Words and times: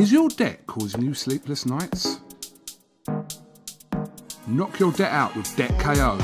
Is 0.00 0.10
your 0.10 0.30
debt 0.30 0.66
causing 0.66 1.02
you 1.02 1.12
sleepless 1.12 1.66
nights? 1.66 2.20
Knock 4.46 4.78
your 4.78 4.92
debt 4.92 5.12
out 5.12 5.36
with 5.36 5.54
Debt 5.56 5.78
KO. 5.78 6.18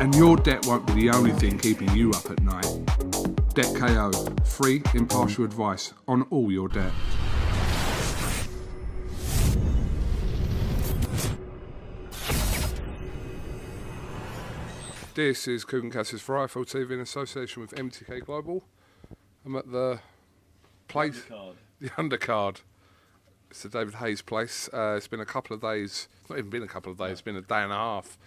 And 0.00 0.14
your 0.14 0.38
debt 0.38 0.64
won't 0.64 0.86
be 0.86 0.94
the 0.94 1.10
only 1.10 1.32
thing 1.32 1.58
keeping 1.58 1.94
you 1.94 2.10
up 2.12 2.30
at 2.30 2.40
night. 2.40 2.64
Debt 3.52 3.74
KO, 3.76 4.10
free, 4.46 4.82
impartial 4.94 5.44
advice 5.44 5.92
on 6.08 6.22
all 6.30 6.50
your 6.50 6.68
debt. 6.68 6.90
This 15.12 15.46
is 15.46 15.66
Kugan 15.66 15.92
Cassius 15.92 16.22
for 16.22 16.36
IFL 16.36 16.64
TV 16.64 16.92
in 16.92 17.00
association 17.00 17.60
with 17.60 17.74
MTK 17.74 18.24
Global. 18.24 18.64
I'm 19.44 19.54
at 19.54 19.70
the 19.70 20.00
place, 20.88 21.22
the 21.80 21.90
undercard. 21.90 22.62
It's 23.50 23.62
the 23.62 23.68
David 23.68 23.94
Haye's 23.94 24.20
place. 24.20 24.68
Uh, 24.72 24.94
it's 24.96 25.08
been 25.08 25.20
a 25.20 25.26
couple 25.26 25.54
of 25.54 25.62
days, 25.62 26.08
it's 26.20 26.30
not 26.30 26.38
even 26.38 26.50
been 26.50 26.62
a 26.62 26.68
couple 26.68 26.92
of 26.92 26.98
days, 26.98 27.12
it's 27.12 27.20
been 27.22 27.36
a 27.36 27.40
day 27.40 27.62
and 27.62 27.72
a 27.72 27.76
half 27.76 28.18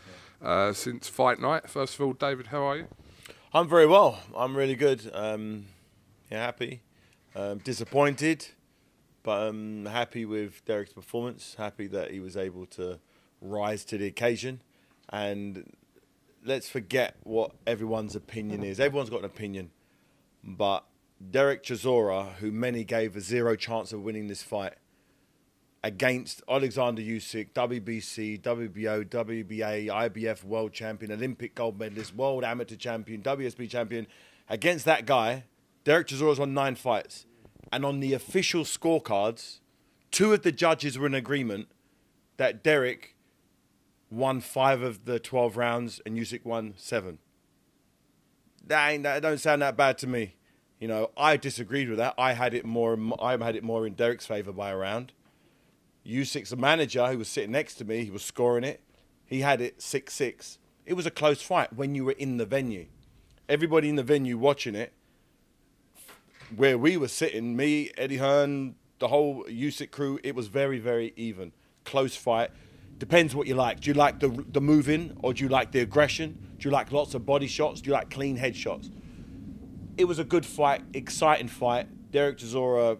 uh, 0.43 0.73
since 0.73 1.07
fight 1.07 1.39
night. 1.39 1.69
First 1.69 1.95
of 1.95 2.01
all, 2.01 2.13
David, 2.13 2.47
how 2.47 2.63
are 2.63 2.77
you? 2.77 2.87
I'm 3.53 3.67
very 3.67 3.85
well. 3.85 4.19
I'm 4.35 4.55
really 4.55 4.75
good. 4.75 5.09
Um, 5.13 5.65
yeah, 6.31 6.45
happy. 6.45 6.81
Um, 7.35 7.59
disappointed, 7.59 8.47
but 9.23 9.47
I'm 9.47 9.85
happy 9.85 10.25
with 10.25 10.63
Derek's 10.65 10.93
performance. 10.93 11.55
Happy 11.57 11.87
that 11.87 12.11
he 12.11 12.19
was 12.19 12.35
able 12.35 12.65
to 12.67 12.99
rise 13.41 13.83
to 13.85 13.97
the 13.97 14.07
occasion. 14.07 14.61
And 15.09 15.75
let's 16.45 16.69
forget 16.69 17.15
what 17.23 17.51
everyone's 17.67 18.15
opinion 18.15 18.63
is. 18.63 18.79
Everyone's 18.79 19.09
got 19.09 19.19
an 19.19 19.25
opinion, 19.25 19.71
but 20.43 20.85
Derek 21.29 21.63
Chisora, 21.63 22.33
who 22.35 22.51
many 22.51 22.83
gave 22.83 23.15
a 23.15 23.21
zero 23.21 23.55
chance 23.55 23.93
of 23.93 24.01
winning 24.01 24.27
this 24.27 24.41
fight, 24.41 24.73
against 25.83 26.41
Alexander 26.49 27.01
Usyk, 27.01 27.53
WBC, 27.53 28.41
WBO, 28.41 29.05
WBA, 29.05 29.87
IBF 29.87 30.43
world 30.43 30.73
champion, 30.73 31.11
Olympic 31.11 31.53
gold 31.53 31.77
medalist, 31.77 32.15
world 32.15 32.43
amateur 32.43 32.75
champion, 32.75 33.21
WSB 33.21 33.69
champion, 33.69 34.07
against 34.49 34.85
that 34.85 35.05
guy, 35.05 35.45
Derek 35.83 36.07
Chisora's 36.07 36.39
won 36.39 36.53
nine 36.53 36.75
fights. 36.75 37.25
And 37.71 37.85
on 37.85 37.99
the 37.99 38.13
official 38.13 38.63
scorecards, 38.63 39.59
two 40.11 40.33
of 40.33 40.41
the 40.41 40.51
judges 40.51 40.97
were 40.97 41.07
in 41.07 41.13
agreement 41.13 41.67
that 42.37 42.63
Derek 42.63 43.15
won 44.09 44.41
five 44.41 44.81
of 44.81 45.05
the 45.05 45.19
12 45.19 45.55
rounds 45.55 46.01
and 46.05 46.17
Usyk 46.17 46.43
won 46.43 46.73
seven. 46.77 47.19
That, 48.65 48.89
ain't, 48.89 49.03
that 49.03 49.21
don't 49.21 49.39
sound 49.39 49.61
that 49.61 49.77
bad 49.77 49.97
to 49.99 50.07
me. 50.07 50.35
You 50.81 50.87
know, 50.87 51.11
I 51.15 51.37
disagreed 51.37 51.89
with 51.89 51.99
that. 51.99 52.15
I 52.17 52.33
had 52.33 52.55
it 52.55 52.65
more. 52.65 52.97
I 53.21 53.37
had 53.37 53.55
it 53.55 53.63
more 53.63 53.85
in 53.85 53.93
Derek's 53.93 54.25
favour 54.25 54.51
by 54.51 54.71
a 54.71 54.75
round. 54.75 55.13
Usyk's 56.05 56.55
manager, 56.55 57.05
who 57.07 57.19
was 57.19 57.27
sitting 57.27 57.51
next 57.51 57.75
to 57.75 57.85
me, 57.85 58.03
he 58.03 58.09
was 58.09 58.23
scoring 58.23 58.63
it. 58.63 58.81
He 59.27 59.41
had 59.41 59.61
it 59.61 59.79
six 59.79 60.15
six. 60.15 60.57
It 60.87 60.95
was 60.95 61.05
a 61.05 61.11
close 61.11 61.43
fight 61.43 61.71
when 61.71 61.93
you 61.93 62.05
were 62.05 62.13
in 62.13 62.37
the 62.37 62.47
venue. 62.47 62.87
Everybody 63.47 63.89
in 63.89 63.95
the 63.95 64.03
venue 64.03 64.39
watching 64.39 64.73
it, 64.73 64.91
where 66.55 66.79
we 66.79 66.97
were 66.97 67.07
sitting, 67.07 67.55
me, 67.55 67.91
Eddie 67.95 68.17
Hearn, 68.17 68.73
the 68.97 69.09
whole 69.09 69.43
Usyk 69.43 69.91
crew, 69.91 70.19
it 70.23 70.33
was 70.33 70.47
very, 70.47 70.79
very 70.79 71.13
even. 71.15 71.51
Close 71.85 72.15
fight. 72.15 72.49
Depends 72.97 73.35
what 73.35 73.45
you 73.45 73.53
like. 73.53 73.81
Do 73.81 73.91
you 73.91 73.93
like 73.93 74.19
the 74.19 74.29
the 74.51 74.61
moving 74.61 75.15
or 75.21 75.31
do 75.35 75.43
you 75.43 75.49
like 75.49 75.71
the 75.71 75.81
aggression? 75.81 76.55
Do 76.57 76.67
you 76.67 76.73
like 76.73 76.91
lots 76.91 77.13
of 77.13 77.23
body 77.23 77.47
shots? 77.47 77.81
Do 77.81 77.91
you 77.91 77.93
like 77.93 78.09
clean 78.09 78.35
head 78.35 78.55
shots? 78.55 78.89
It 79.97 80.05
was 80.05 80.19
a 80.19 80.23
good 80.23 80.45
fight, 80.45 80.83
exciting 80.93 81.47
fight. 81.47 81.87
Derek 82.11 82.37
Chisora, 82.37 82.97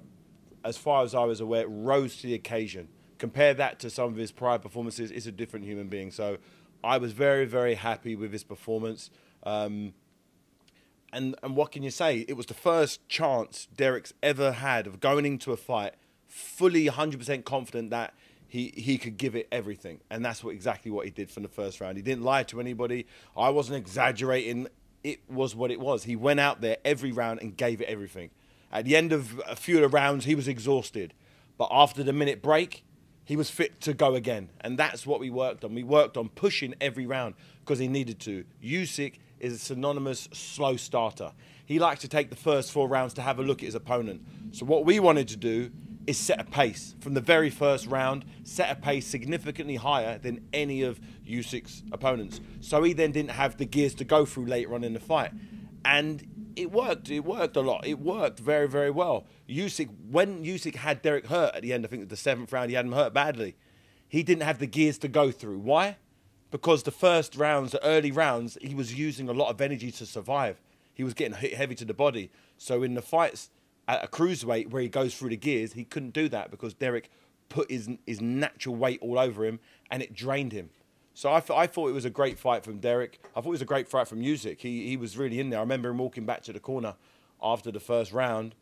as 0.63 0.77
far 0.77 1.03
as 1.03 1.15
I 1.15 1.23
was 1.23 1.39
aware, 1.39 1.67
rose 1.67 2.17
to 2.17 2.27
the 2.27 2.33
occasion. 2.33 2.89
Compare 3.17 3.53
that 3.55 3.79
to 3.79 3.89
some 3.89 4.09
of 4.09 4.15
his 4.15 4.31
prior 4.31 4.57
performances, 4.57 5.11
is 5.11 5.27
a 5.27 5.31
different 5.31 5.65
human 5.65 5.87
being. 5.87 6.11
So 6.11 6.37
I 6.83 6.97
was 6.97 7.11
very, 7.11 7.45
very 7.45 7.75
happy 7.75 8.15
with 8.15 8.31
his 8.31 8.43
performance. 8.43 9.09
Um, 9.43 9.93
and 11.13 11.35
and 11.43 11.55
what 11.55 11.71
can 11.71 11.83
you 11.83 11.91
say? 11.91 12.25
It 12.27 12.37
was 12.37 12.45
the 12.45 12.53
first 12.53 13.07
chance 13.09 13.67
Derek's 13.75 14.13
ever 14.23 14.53
had 14.53 14.87
of 14.87 14.99
going 14.99 15.25
into 15.25 15.51
a 15.51 15.57
fight 15.57 15.95
fully 16.31 16.85
100% 16.85 17.43
confident 17.43 17.89
that 17.89 18.13
he 18.47 18.73
he 18.75 18.97
could 18.97 19.17
give 19.17 19.35
it 19.35 19.47
everything, 19.51 20.01
and 20.09 20.25
that's 20.25 20.43
what 20.43 20.53
exactly 20.53 20.91
what 20.91 21.05
he 21.05 21.11
did 21.11 21.31
from 21.31 21.43
the 21.43 21.49
first 21.49 21.79
round. 21.79 21.95
He 21.95 22.03
didn't 22.03 22.23
lie 22.23 22.43
to 22.43 22.59
anybody. 22.59 23.07
I 23.35 23.49
wasn't 23.49 23.77
exaggerating. 23.77 24.67
It 25.03 25.19
was 25.29 25.55
what 25.55 25.71
it 25.71 25.79
was. 25.79 26.03
He 26.03 26.15
went 26.15 26.39
out 26.39 26.61
there 26.61 26.77
every 26.85 27.11
round 27.11 27.41
and 27.41 27.55
gave 27.55 27.81
it 27.81 27.87
everything. 27.87 28.29
At 28.71 28.85
the 28.85 28.95
end 28.95 29.11
of 29.11 29.41
a 29.47 29.55
few 29.55 29.75
of 29.75 29.81
the 29.81 29.89
rounds, 29.89 30.25
he 30.25 30.35
was 30.35 30.47
exhausted, 30.47 31.13
but 31.57 31.67
after 31.71 32.03
the 32.03 32.13
minute 32.13 32.41
break, 32.41 32.83
he 33.25 33.35
was 33.35 33.49
fit 33.49 33.81
to 33.81 33.93
go 33.93 34.15
again, 34.15 34.49
and 34.61 34.77
that's 34.77 35.05
what 35.05 35.19
we 35.19 35.29
worked 35.29 35.63
on. 35.63 35.73
We 35.73 35.83
worked 35.83 36.17
on 36.17 36.29
pushing 36.29 36.73
every 36.81 37.05
round 37.05 37.35
because 37.59 37.79
he 37.79 37.87
needed 37.87 38.19
to. 38.21 38.45
Usyk 38.63 39.15
is 39.39 39.53
a 39.53 39.57
synonymous 39.57 40.27
slow 40.33 40.75
starter. 40.75 41.31
He 41.65 41.79
likes 41.79 42.01
to 42.01 42.07
take 42.07 42.29
the 42.29 42.35
first 42.35 42.71
four 42.71 42.87
rounds 42.87 43.13
to 43.15 43.21
have 43.21 43.39
a 43.39 43.43
look 43.43 43.59
at 43.59 43.65
his 43.65 43.75
opponent. 43.75 44.21
So 44.51 44.65
what 44.65 44.85
we 44.85 44.99
wanted 44.99 45.27
to 45.29 45.37
do 45.37 45.71
is 46.11 46.17
set 46.17 46.39
a 46.39 46.43
pace 46.43 46.93
from 46.99 47.13
the 47.13 47.21
very 47.21 47.49
first 47.49 47.87
round, 47.87 48.25
set 48.43 48.69
a 48.69 48.75
pace 48.75 49.07
significantly 49.07 49.77
higher 49.77 50.17
than 50.17 50.45
any 50.53 50.81
of 50.81 50.99
Usyk's 51.27 51.83
opponents. 51.91 52.41
So 52.59 52.83
he 52.83 52.93
then 52.93 53.11
didn't 53.11 53.31
have 53.31 53.57
the 53.57 53.65
gears 53.65 53.95
to 53.95 54.03
go 54.03 54.25
through 54.25 54.45
later 54.45 54.75
on 54.75 54.83
in 54.83 54.93
the 54.93 54.99
fight. 54.99 55.31
And 55.85 56.51
it 56.57 56.69
worked. 56.71 57.09
It 57.09 57.21
worked 57.21 57.55
a 57.55 57.61
lot. 57.61 57.87
It 57.87 57.99
worked 57.99 58.39
very, 58.39 58.67
very 58.67 58.91
well. 58.91 59.25
Usyk, 59.49 59.89
when 60.09 60.43
Usyk 60.43 60.75
had 60.75 61.01
Derek 61.01 61.27
hurt 61.27 61.55
at 61.55 61.61
the 61.61 61.71
end, 61.71 61.85
I 61.85 61.87
think 61.87 62.09
the 62.09 62.17
seventh 62.17 62.51
round, 62.51 62.69
he 62.69 62.75
had 62.75 62.85
him 62.85 62.91
hurt 62.91 63.13
badly. 63.13 63.55
He 64.07 64.21
didn't 64.21 64.43
have 64.43 64.59
the 64.59 64.67
gears 64.67 64.97
to 64.99 65.07
go 65.07 65.31
through. 65.31 65.59
Why? 65.59 65.95
Because 66.51 66.83
the 66.83 66.91
first 66.91 67.37
rounds, 67.37 67.71
the 67.71 67.83
early 67.85 68.11
rounds, 68.11 68.57
he 68.61 68.75
was 68.75 68.93
using 68.93 69.29
a 69.29 69.33
lot 69.33 69.49
of 69.49 69.61
energy 69.61 69.91
to 69.91 70.05
survive. 70.05 70.61
He 70.93 71.05
was 71.05 71.13
getting 71.13 71.37
hit 71.37 71.53
heavy 71.53 71.75
to 71.75 71.85
the 71.85 71.93
body. 71.93 72.31
So 72.57 72.83
in 72.83 72.95
the 72.95 73.01
fights 73.01 73.49
at 73.91 74.05
a 74.05 74.07
cruiserweight 74.07 74.69
where 74.69 74.81
he 74.81 74.87
goes 74.87 75.13
through 75.15 75.29
the 75.29 75.35
gears, 75.35 75.73
he 75.73 75.83
couldn't 75.83 76.13
do 76.13 76.29
that 76.29 76.49
because 76.49 76.73
Derek 76.73 77.11
put 77.49 77.69
his 77.69 77.89
his 78.07 78.21
natural 78.21 78.75
weight 78.75 78.99
all 79.01 79.19
over 79.19 79.43
him 79.43 79.59
and 79.91 80.01
it 80.01 80.13
drained 80.13 80.53
him. 80.53 80.69
So 81.13 81.33
I, 81.33 81.41
th- 81.41 81.59
I 81.59 81.67
thought 81.67 81.89
it 81.89 81.93
was 81.93 82.05
a 82.05 82.09
great 82.09 82.39
fight 82.39 82.63
from 82.63 82.77
Derek. 82.77 83.19
I 83.35 83.41
thought 83.41 83.49
it 83.49 83.59
was 83.59 83.61
a 83.61 83.65
great 83.65 83.89
fight 83.89 84.07
from 84.07 84.21
Usyk. 84.21 84.61
He 84.61 84.87
he 84.87 84.95
was 84.95 85.17
really 85.17 85.41
in 85.41 85.49
there. 85.49 85.59
I 85.59 85.63
remember 85.63 85.89
him 85.89 85.97
walking 85.97 86.25
back 86.25 86.41
to 86.43 86.53
the 86.53 86.59
corner 86.61 86.95
after 87.43 87.69
the 87.69 87.81
first 87.81 88.13
round, 88.13 88.55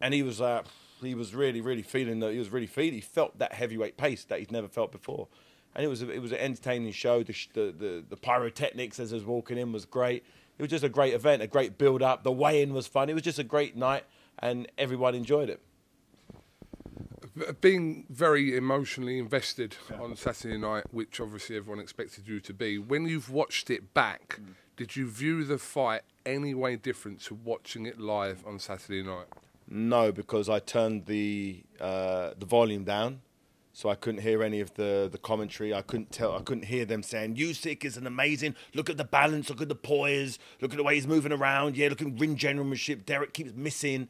and 0.00 0.14
he 0.14 0.22
was 0.22 0.40
uh, 0.40 0.62
he 1.02 1.14
was 1.14 1.34
really 1.34 1.60
really 1.60 1.82
feeling 1.82 2.20
that 2.20 2.32
he 2.32 2.38
was 2.38 2.48
really 2.48 2.66
feeling. 2.66 2.94
He 2.94 3.02
felt 3.02 3.38
that 3.38 3.52
heavyweight 3.52 3.98
pace 3.98 4.24
that 4.24 4.38
he'd 4.38 4.50
never 4.50 4.68
felt 4.68 4.92
before, 4.92 5.28
and 5.74 5.84
it 5.84 5.88
was 5.88 6.00
a, 6.00 6.10
it 6.10 6.22
was 6.22 6.32
an 6.32 6.38
entertaining 6.38 6.92
show. 6.92 7.22
The, 7.22 7.36
the 7.52 7.74
the 7.78 8.04
the 8.08 8.16
pyrotechnics 8.16 8.98
as 8.98 9.10
he 9.10 9.16
was 9.16 9.26
walking 9.26 9.58
in 9.58 9.72
was 9.72 9.84
great. 9.84 10.24
It 10.56 10.62
was 10.62 10.70
just 10.70 10.84
a 10.84 10.88
great 10.88 11.12
event, 11.12 11.42
a 11.42 11.46
great 11.46 11.76
build 11.76 12.00
up. 12.00 12.22
The 12.22 12.32
weigh 12.32 12.62
in 12.62 12.72
was 12.72 12.86
fun. 12.86 13.10
It 13.10 13.14
was 13.14 13.24
just 13.24 13.40
a 13.40 13.44
great 13.44 13.76
night 13.76 14.04
and 14.38 14.68
everyone 14.78 15.14
enjoyed 15.14 15.48
it. 15.48 15.60
Being 17.60 18.06
very 18.10 18.56
emotionally 18.56 19.18
invested 19.18 19.76
yeah. 19.90 20.00
on 20.00 20.14
Saturday 20.14 20.56
night, 20.56 20.84
which 20.92 21.20
obviously 21.20 21.56
everyone 21.56 21.80
expected 21.80 22.28
you 22.28 22.38
to 22.40 22.54
be, 22.54 22.78
when 22.78 23.06
you've 23.06 23.30
watched 23.30 23.70
it 23.70 23.92
back, 23.92 24.40
mm. 24.40 24.54
did 24.76 24.94
you 24.94 25.08
view 25.08 25.42
the 25.42 25.58
fight 25.58 26.02
any 26.24 26.54
way 26.54 26.76
different 26.76 27.20
to 27.22 27.34
watching 27.34 27.86
it 27.86 27.98
live 27.98 28.44
on 28.46 28.58
Saturday 28.60 29.02
night? 29.02 29.26
No, 29.68 30.12
because 30.12 30.48
I 30.48 30.58
turned 30.58 31.06
the 31.06 31.64
uh, 31.80 32.30
the 32.38 32.46
volume 32.46 32.84
down, 32.84 33.22
so 33.72 33.88
I 33.88 33.94
couldn't 33.94 34.20
hear 34.20 34.42
any 34.42 34.60
of 34.60 34.74
the, 34.74 35.08
the 35.10 35.18
commentary. 35.18 35.72
I 35.72 35.82
couldn't 35.82 36.12
tell. 36.12 36.36
I 36.36 36.42
couldn't 36.42 36.66
hear 36.66 36.84
them 36.84 37.02
saying 37.02 37.36
Usyk 37.36 37.84
is 37.84 37.96
an 37.96 38.06
amazing. 38.06 38.54
Look 38.74 38.90
at 38.90 38.98
the 38.98 39.04
balance. 39.04 39.48
Look 39.48 39.62
at 39.62 39.68
the 39.68 39.74
poise. 39.74 40.38
Look 40.60 40.72
at 40.72 40.76
the 40.76 40.84
way 40.84 40.94
he's 40.94 41.06
moving 41.06 41.32
around. 41.32 41.76
Yeah, 41.76 41.88
look 41.88 42.02
at 42.02 42.20
ring 42.20 42.36
generalship. 42.36 43.06
Derek 43.06 43.32
keeps 43.32 43.54
missing. 43.54 44.08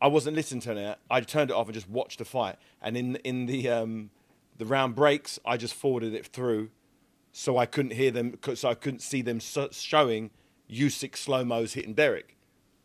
I 0.00 0.06
wasn't 0.06 0.36
listening 0.36 0.60
to 0.62 0.76
it. 0.76 0.98
I 1.10 1.20
turned 1.20 1.50
it 1.50 1.54
off 1.54 1.66
and 1.66 1.74
just 1.74 1.88
watched 1.88 2.18
the 2.18 2.24
fight. 2.24 2.56
And 2.80 2.96
in 2.96 3.16
in 3.16 3.46
the 3.46 3.68
um, 3.68 4.10
the 4.56 4.66
round 4.66 4.94
breaks, 4.94 5.38
I 5.44 5.56
just 5.56 5.74
forwarded 5.74 6.14
it 6.14 6.26
through, 6.26 6.70
so 7.32 7.58
I 7.58 7.66
couldn't 7.66 7.92
hear 7.92 8.10
them. 8.10 8.38
So 8.54 8.68
I 8.68 8.74
couldn't 8.74 9.00
see 9.00 9.22
them 9.22 9.40
showing 9.40 10.30
Usyk 10.70 11.16
slow 11.16 11.44
mos 11.44 11.72
hitting 11.72 11.94
Derek, 11.94 12.36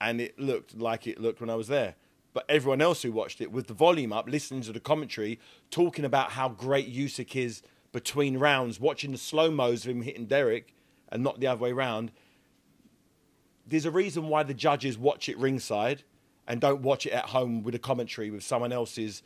and 0.02 0.20
it 0.20 0.40
looked 0.40 0.78
like 0.78 1.06
it 1.06 1.20
looked 1.20 1.40
when 1.40 1.50
I 1.50 1.56
was 1.56 1.68
there. 1.68 1.96
But 2.34 2.46
everyone 2.50 2.82
else 2.82 3.04
who 3.04 3.12
watched 3.12 3.42
it 3.42 3.52
with 3.52 3.68
the 3.68 3.76
volume 3.76 4.12
up, 4.12 4.28
listening 4.28 4.62
to 4.64 4.72
the 4.72 4.80
commentary, 4.80 5.40
talking 5.70 6.04
about 6.04 6.32
how 6.32 6.50
great 6.50 6.92
Usyk 6.92 7.36
is 7.36 7.62
between 7.92 8.40
rounds, 8.40 8.80
watching 8.80 9.12
the 9.12 9.20
slow 9.20 9.52
mos 9.52 9.86
of 9.86 9.92
him 9.92 10.02
hitting 10.02 10.26
Derek, 10.26 10.74
and 11.10 11.22
not 11.22 11.40
the 11.40 11.46
other 11.46 11.62
way 11.62 11.72
around. 11.72 12.12
There's 13.68 13.86
a 13.86 13.92
reason 13.92 14.30
why 14.30 14.42
the 14.42 14.56
judges 14.56 14.98
watch 14.98 15.30
it 15.30 15.38
ringside 15.38 16.04
and 16.48 16.60
don't 16.60 16.82
watch 16.82 17.06
it 17.06 17.12
at 17.12 17.26
home 17.26 17.64
with 17.64 17.76
a 17.76 17.80
commentary 17.80 18.30
with 18.32 18.44
someone 18.44 18.72
else's 18.72 19.24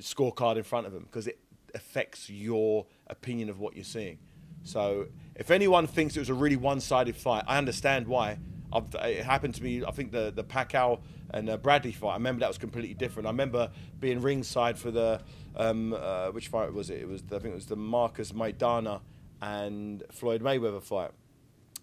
scorecard 0.00 0.56
in 0.56 0.62
front 0.62 0.86
of 0.86 0.92
them 0.92 1.04
because 1.04 1.26
it 1.26 1.38
affects 1.74 2.30
your 2.30 2.86
opinion 3.08 3.48
of 3.48 3.58
what 3.58 3.74
you're 3.74 3.84
seeing. 3.84 4.18
So 4.62 5.06
if 5.34 5.50
anyone 5.50 5.86
thinks 5.86 6.16
it 6.16 6.20
was 6.20 6.28
a 6.28 6.34
really 6.34 6.56
one-sided 6.56 7.16
fight, 7.16 7.44
I 7.46 7.58
understand 7.58 8.06
why. 8.06 8.38
I've, 8.72 8.94
it 8.94 9.24
happened 9.24 9.54
to 9.56 9.62
me. 9.62 9.84
I 9.84 9.92
think 9.92 10.10
the 10.10 10.32
the 10.34 10.42
Pacquiao 10.42 11.00
and 11.30 11.48
uh, 11.48 11.56
Bradley 11.56 11.92
fight. 11.92 12.10
I 12.10 12.14
remember 12.14 12.40
that 12.40 12.48
was 12.48 12.58
completely 12.58 12.94
different. 12.94 13.26
I 13.26 13.30
remember 13.30 13.70
being 14.00 14.20
ringside 14.20 14.76
for 14.76 14.90
the 14.90 15.20
um, 15.54 15.92
uh, 15.92 16.28
which 16.28 16.48
fight 16.48 16.72
was 16.72 16.90
it? 16.90 17.00
It 17.00 17.08
was 17.08 17.22
I 17.30 17.38
think 17.38 17.52
it 17.52 17.54
was 17.54 17.66
the 17.66 17.76
Marcos 17.76 18.32
Maidana 18.32 19.00
and 19.40 20.02
Floyd 20.10 20.42
Mayweather 20.42 20.82
fight, 20.82 21.12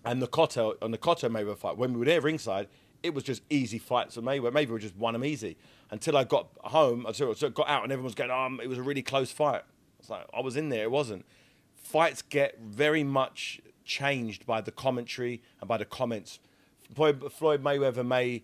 and 0.03 0.21
the 0.21 0.27
Cotto 0.27 0.75
on 0.81 0.91
the 0.91 0.97
Cotto 0.97 1.29
Mayweather 1.29 1.57
fight. 1.57 1.77
When 1.77 1.93
we 1.93 1.99
were 1.99 2.05
there 2.05 2.21
ringside, 2.21 2.67
it 3.03 3.13
was 3.13 3.23
just 3.23 3.43
easy 3.49 3.77
fights 3.77 4.15
for 4.15 4.21
Mayweather. 4.21 4.51
Mayweather 4.51 4.79
just 4.79 4.95
won 4.95 5.13
them 5.13 5.25
easy 5.25 5.57
until 5.91 6.17
I 6.17 6.23
got 6.23 6.47
home. 6.61 7.05
I 7.05 7.11
got 7.11 7.69
out 7.69 7.83
and 7.83 7.91
everyone 7.91 8.05
was 8.05 8.15
going, 8.15 8.31
"Oh, 8.31 8.57
it 8.61 8.67
was 8.67 8.77
a 8.77 8.83
really 8.83 9.03
close 9.03 9.31
fight." 9.31 9.63
It's 9.99 10.09
like 10.09 10.25
I 10.33 10.41
was 10.41 10.55
in 10.55 10.69
there. 10.69 10.83
It 10.83 10.91
wasn't. 10.91 11.25
Fights 11.75 12.21
get 12.21 12.59
very 12.59 13.03
much 13.03 13.61
changed 13.85 14.45
by 14.45 14.61
the 14.61 14.71
commentary 14.71 15.41
and 15.59 15.67
by 15.67 15.77
the 15.77 15.85
comments. 15.85 16.39
Floyd, 16.93 17.21
Mayweather 17.63 18.05
may 18.05 18.43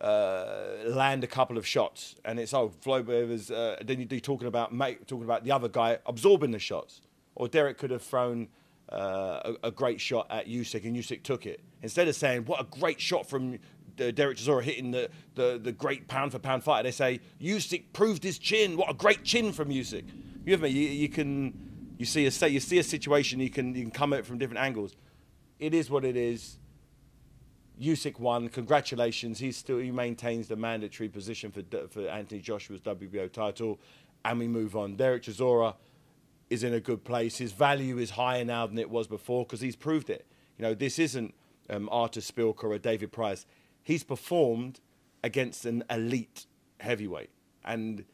uh, 0.00 0.76
land 0.86 1.24
a 1.24 1.26
couple 1.26 1.58
of 1.58 1.66
shots, 1.66 2.16
and 2.24 2.38
it's 2.38 2.54
oh 2.54 2.70
Floyd 2.80 3.06
Mayweather's. 3.06 3.50
Uh, 3.50 3.76
then 3.84 4.06
you're 4.08 4.20
talking 4.20 4.48
about 4.48 4.72
talking 5.06 5.24
about 5.24 5.44
the 5.44 5.52
other 5.52 5.68
guy 5.68 5.98
absorbing 6.06 6.50
the 6.50 6.58
shots, 6.58 7.02
or 7.34 7.48
Derek 7.48 7.78
could 7.78 7.90
have 7.90 8.02
thrown 8.02 8.48
uh, 8.90 9.52
a, 9.62 9.68
a, 9.68 9.70
great 9.70 10.00
shot 10.00 10.26
at 10.30 10.48
Usyk, 10.48 10.84
and 10.84 10.96
Usyk 10.96 11.22
took 11.22 11.46
it 11.46 11.60
instead 11.82 12.08
of 12.08 12.16
saying 12.16 12.44
what 12.46 12.60
a 12.60 12.64
great 12.64 13.00
shot 13.00 13.28
from. 13.28 13.58
Derek 13.96 14.38
Chisora 14.38 14.62
hitting 14.62 14.90
the, 14.90 15.10
the, 15.34 15.60
the 15.62 15.72
great 15.72 16.08
pound 16.08 16.32
for 16.32 16.38
pound 16.38 16.64
fighter. 16.64 16.84
They 16.84 16.92
say 16.92 17.20
Usyk 17.40 17.92
proved 17.92 18.22
his 18.22 18.38
chin. 18.38 18.76
What 18.76 18.90
a 18.90 18.94
great 18.94 19.24
chin 19.24 19.52
from 19.52 19.68
Usyk. 19.68 20.04
You 20.44 20.52
have 20.52 20.60
me. 20.60 20.70
You, 20.70 20.88
you 20.88 21.08
can 21.08 21.94
you 21.98 22.06
see 22.06 22.26
a 22.26 22.48
you 22.48 22.60
see 22.60 22.78
a 22.78 22.82
situation. 22.82 23.40
You 23.40 23.50
can 23.50 23.74
you 23.74 23.82
can 23.82 23.90
come 23.90 24.12
at 24.12 24.20
it 24.20 24.26
from 24.26 24.38
different 24.38 24.60
angles. 24.60 24.96
It 25.58 25.74
is 25.74 25.90
what 25.90 26.04
it 26.04 26.16
is. 26.16 26.58
Usyk 27.80 28.18
won. 28.18 28.48
Congratulations. 28.48 29.38
He 29.38 29.52
still 29.52 29.78
he 29.78 29.90
maintains 29.90 30.48
the 30.48 30.56
mandatory 30.56 31.08
position 31.08 31.50
for 31.50 31.62
for 31.88 32.08
Anthony 32.08 32.40
Joshua's 32.40 32.80
WBO 32.80 33.30
title, 33.30 33.78
and 34.24 34.38
we 34.38 34.48
move 34.48 34.76
on. 34.76 34.96
Derek 34.96 35.24
Chisora 35.24 35.74
is 36.48 36.64
in 36.64 36.74
a 36.74 36.80
good 36.80 37.04
place. 37.04 37.38
His 37.38 37.52
value 37.52 37.98
is 37.98 38.10
higher 38.10 38.44
now 38.44 38.66
than 38.66 38.78
it 38.78 38.90
was 38.90 39.06
before 39.06 39.44
because 39.44 39.60
he's 39.60 39.76
proved 39.76 40.10
it. 40.10 40.26
You 40.58 40.64
know, 40.64 40.74
this 40.74 40.98
isn't 40.98 41.34
um, 41.70 41.88
Artur 41.90 42.20
Szpilka 42.20 42.64
or 42.64 42.78
David 42.78 43.12
Price. 43.12 43.46
He's 43.82 44.04
performed 44.04 44.80
against 45.22 45.64
an 45.64 45.84
elite 45.90 46.46
heavyweight, 46.80 47.30
and 47.64 48.04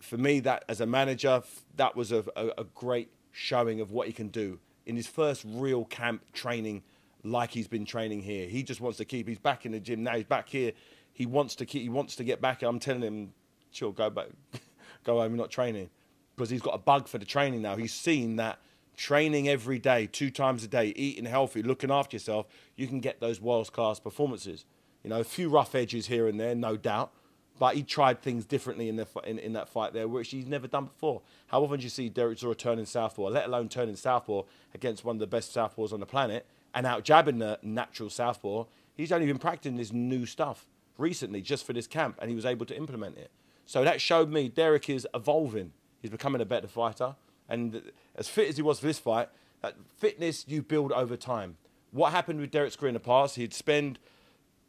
for 0.00 0.16
me, 0.16 0.40
that 0.40 0.64
as 0.68 0.80
a 0.80 0.86
manager, 0.86 1.42
that 1.76 1.96
was 1.96 2.12
a, 2.12 2.24
a, 2.36 2.48
a 2.58 2.64
great 2.64 3.10
showing 3.32 3.80
of 3.80 3.90
what 3.90 4.06
he 4.06 4.12
can 4.12 4.28
do 4.28 4.58
in 4.86 4.96
his 4.96 5.06
first 5.06 5.44
real 5.46 5.84
camp 5.84 6.22
training 6.32 6.82
like 7.24 7.50
he's 7.50 7.68
been 7.68 7.84
training 7.84 8.22
here. 8.22 8.48
He 8.48 8.62
just 8.62 8.80
wants 8.80 8.98
to 8.98 9.04
keep. 9.04 9.28
He's 9.28 9.38
back 9.38 9.66
in 9.66 9.72
the 9.72 9.80
gym 9.80 10.02
now. 10.02 10.14
He's 10.16 10.24
back 10.24 10.48
here. 10.48 10.72
He 11.12 11.26
wants 11.26 11.54
to 11.56 11.66
keep. 11.66 11.82
He 11.82 11.88
wants 11.88 12.16
to 12.16 12.24
get 12.24 12.40
back. 12.40 12.62
I'm 12.62 12.78
telling 12.78 13.02
him, 13.02 13.32
chill, 13.72 13.92
go 13.92 14.10
back, 14.10 14.28
go 15.04 15.20
home. 15.20 15.32
You're 15.32 15.38
not 15.38 15.50
training 15.50 15.90
because 16.36 16.50
he's 16.50 16.62
got 16.62 16.74
a 16.74 16.78
bug 16.78 17.08
for 17.08 17.18
the 17.18 17.24
training 17.24 17.62
now. 17.62 17.76
He's 17.76 17.92
seen 17.92 18.36
that 18.36 18.60
training 18.98 19.48
every 19.48 19.78
day, 19.78 20.06
two 20.06 20.30
times 20.30 20.64
a 20.64 20.68
day, 20.68 20.92
eating 20.96 21.24
healthy, 21.24 21.62
looking 21.62 21.90
after 21.90 22.16
yourself, 22.16 22.46
you 22.76 22.86
can 22.86 23.00
get 23.00 23.20
those 23.20 23.40
world 23.40 23.72
class 23.72 24.00
performances. 24.00 24.64
You 25.08 25.14
know, 25.14 25.20
a 25.20 25.24
few 25.24 25.48
rough 25.48 25.74
edges 25.74 26.06
here 26.06 26.28
and 26.28 26.38
there, 26.38 26.54
no 26.54 26.76
doubt. 26.76 27.12
But 27.58 27.74
he 27.74 27.82
tried 27.82 28.20
things 28.20 28.44
differently 28.44 28.88
in, 28.88 28.96
the, 28.96 29.06
in, 29.24 29.38
in 29.38 29.54
that 29.54 29.68
fight 29.68 29.92
there, 29.92 30.06
which 30.06 30.30
he's 30.30 30.46
never 30.46 30.68
done 30.68 30.84
before. 30.84 31.22
How 31.48 31.62
often 31.64 31.78
do 31.78 31.84
you 31.84 31.90
see 31.90 32.08
Derek 32.08 32.38
Chisora 32.38 32.56
turning 32.56 32.84
southpaw, 32.84 33.28
let 33.30 33.46
alone 33.46 33.68
turning 33.68 33.96
southpaw 33.96 34.42
against 34.74 35.04
one 35.04 35.16
of 35.16 35.20
the 35.20 35.26
best 35.26 35.52
southpaws 35.52 35.92
on 35.92 35.98
the 35.98 36.06
planet? 36.06 36.46
and 36.74 36.86
out 36.86 37.04
jabbing 37.04 37.38
the 37.38 37.58
natural 37.62 38.10
southpaw, 38.10 38.64
he's 38.94 39.12
only 39.12 39.26
been 39.26 39.38
practicing 39.38 39.76
this 39.76 39.92
new 39.92 40.26
stuff 40.26 40.66
recently 40.96 41.40
just 41.40 41.66
for 41.66 41.72
this 41.72 41.86
camp, 41.86 42.16
and 42.20 42.28
he 42.28 42.36
was 42.36 42.44
able 42.44 42.66
to 42.66 42.76
implement 42.76 43.16
it. 43.16 43.30
So 43.66 43.84
that 43.84 44.00
showed 44.00 44.30
me 44.30 44.48
Derek 44.48 44.88
is 44.88 45.06
evolving. 45.14 45.72
He's 46.00 46.10
becoming 46.10 46.40
a 46.40 46.44
better 46.44 46.68
fighter, 46.68 47.16
and 47.48 47.82
as 48.14 48.28
fit 48.28 48.48
as 48.48 48.56
he 48.56 48.62
was 48.62 48.80
for 48.80 48.86
this 48.86 48.98
fight, 48.98 49.28
that 49.62 49.74
fitness 49.98 50.44
you 50.48 50.62
build 50.62 50.92
over 50.92 51.16
time. 51.16 51.56
What 51.90 52.12
happened 52.12 52.40
with 52.40 52.50
Derek's 52.50 52.76
career 52.76 52.88
in 52.88 52.94
the 52.94 53.00
past? 53.00 53.36
He'd 53.36 53.54
spend 53.54 53.98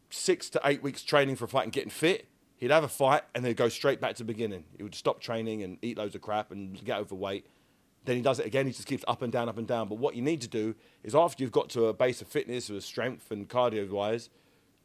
six 0.10 0.50
to 0.52 0.62
eight 0.66 0.82
weeks 0.82 1.04
training 1.04 1.36
for 1.36 1.46
a 1.46 1.48
fight 1.48 1.64
and 1.64 1.72
getting 1.72 1.90
fit. 1.90 2.28
He'd 2.58 2.72
have 2.72 2.84
a 2.84 2.90
fight 2.90 3.24
and 3.34 3.46
then 3.46 3.54
go 3.54 3.70
straight 3.70 4.02
back 4.02 4.16
to 4.16 4.24
the 4.24 4.28
beginning. 4.28 4.66
He 4.76 4.84
would 4.84 4.96
stop 4.96 5.22
training 5.22 5.64
and 5.64 5.78
eat 5.82 5.98
loads 5.98 6.16
of 6.16 6.22
crap 6.22 6.52
and 6.52 6.84
get 6.84 6.98
overweight 6.98 7.46
then 8.06 8.16
he 8.16 8.22
does 8.22 8.40
it 8.40 8.46
again. 8.46 8.66
He 8.66 8.72
just 8.72 8.88
keeps 8.88 9.04
up 9.08 9.22
and 9.22 9.32
down, 9.32 9.50
up 9.50 9.58
and 9.58 9.68
down. 9.68 9.88
But 9.88 10.00
what 10.00 10.16
you 10.16 10.22
need 10.22 10.42
to 10.42 10.48
do 10.48 10.76
is 11.04 11.16
after 11.16 11.44
you've 11.44 11.52
got 11.52 11.70
to 11.70 11.86
a 11.86 11.94
base 11.94 12.22
of 12.22 12.28
fitness 12.28 12.70
or 12.70 12.80
strength 12.82 13.32
and 13.32 13.48
cardio 13.48 13.90
wise, 13.90 14.30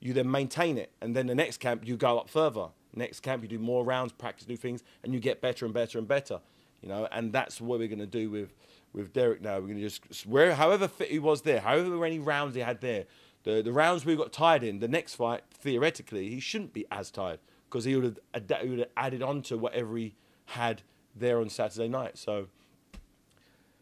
you 0.00 0.12
then 0.12 0.30
maintain 0.30 0.76
it. 0.78 0.92
And 1.00 1.14
then 1.14 1.26
the 1.26 1.34
next 1.34 1.58
camp, 1.58 1.86
you 1.86 1.96
go 1.96 2.18
up 2.18 2.28
further. 2.28 2.68
Next 2.94 3.20
camp, 3.20 3.42
you 3.42 3.48
do 3.48 3.58
more 3.58 3.84
rounds, 3.84 4.12
practice 4.12 4.48
new 4.48 4.56
things, 4.56 4.82
and 5.02 5.12
you 5.12 5.20
get 5.20 5.40
better 5.40 5.64
and 5.64 5.72
better 5.72 5.98
and 5.98 6.06
better. 6.06 6.40
You 6.82 6.88
know, 6.88 7.08
and 7.10 7.32
that's 7.32 7.60
what 7.60 7.78
we're 7.78 7.88
going 7.88 7.98
to 8.00 8.06
do 8.06 8.30
with, 8.30 8.52
with 8.92 9.12
Derek 9.12 9.40
now. 9.40 9.54
We're 9.54 9.68
going 9.68 9.76
to 9.76 9.88
just, 9.88 10.26
where, 10.26 10.54
however 10.54 10.86
fit 10.86 11.08
he 11.08 11.18
was 11.18 11.42
there, 11.42 11.60
however 11.60 11.96
many 11.96 12.18
rounds 12.18 12.54
he 12.54 12.60
had 12.60 12.80
there, 12.82 13.06
the, 13.44 13.62
the 13.62 13.72
rounds 13.72 14.04
we 14.04 14.16
got 14.16 14.32
tired 14.32 14.62
in, 14.62 14.80
the 14.80 14.88
next 14.88 15.14
fight, 15.14 15.42
theoretically, 15.52 16.28
he 16.30 16.40
shouldn't 16.40 16.72
be 16.72 16.86
as 16.90 17.10
tired 17.10 17.38
because 17.68 17.84
he 17.84 17.94
would 17.94 18.18
have, 18.34 18.88
added 18.96 19.22
on 19.22 19.42
to 19.42 19.56
whatever 19.56 19.96
he 19.96 20.14
had 20.46 20.82
there 21.14 21.40
on 21.40 21.48
Saturday 21.48 21.88
night. 21.88 22.18
So, 22.18 22.48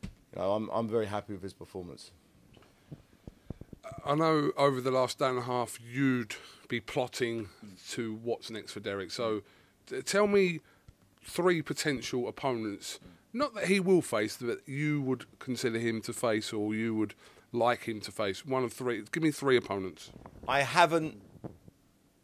you 0.03 0.09
know, 0.37 0.53
I'm 0.53 0.69
I'm 0.71 0.89
very 0.89 1.07
happy 1.07 1.33
with 1.33 1.43
his 1.43 1.53
performance. 1.53 2.11
I 4.05 4.15
know 4.15 4.53
over 4.57 4.81
the 4.81 4.91
last 4.91 5.19
day 5.19 5.29
and 5.29 5.39
a 5.39 5.43
half 5.43 5.79
you'd 5.81 6.35
be 6.69 6.81
plotting 6.81 7.49
to 7.91 8.15
what's 8.23 8.51
next 8.51 8.73
for 8.73 8.81
Derek. 8.81 9.11
So 9.11 9.43
tell 10.05 10.27
me 10.27 10.61
three 11.23 11.63
potential 11.63 12.27
opponents, 12.27 12.99
not 13.33 13.55
that 13.55 13.67
he 13.67 13.79
will 13.79 14.03
face, 14.03 14.37
that 14.37 14.67
you 14.67 15.01
would 15.03 15.27
consider 15.39 15.79
him 15.79 16.01
to 16.03 16.13
face 16.13 16.53
or 16.53 16.75
you 16.75 16.95
would 16.95 17.15
like 17.53 17.85
him 17.85 18.01
to 18.01 18.13
face. 18.13 18.45
One 18.45 18.65
of 18.65 18.73
three. 18.73 19.05
Give 19.13 19.23
me 19.23 19.31
three 19.31 19.57
opponents. 19.57 20.11
I 20.49 20.63
haven't 20.63 21.21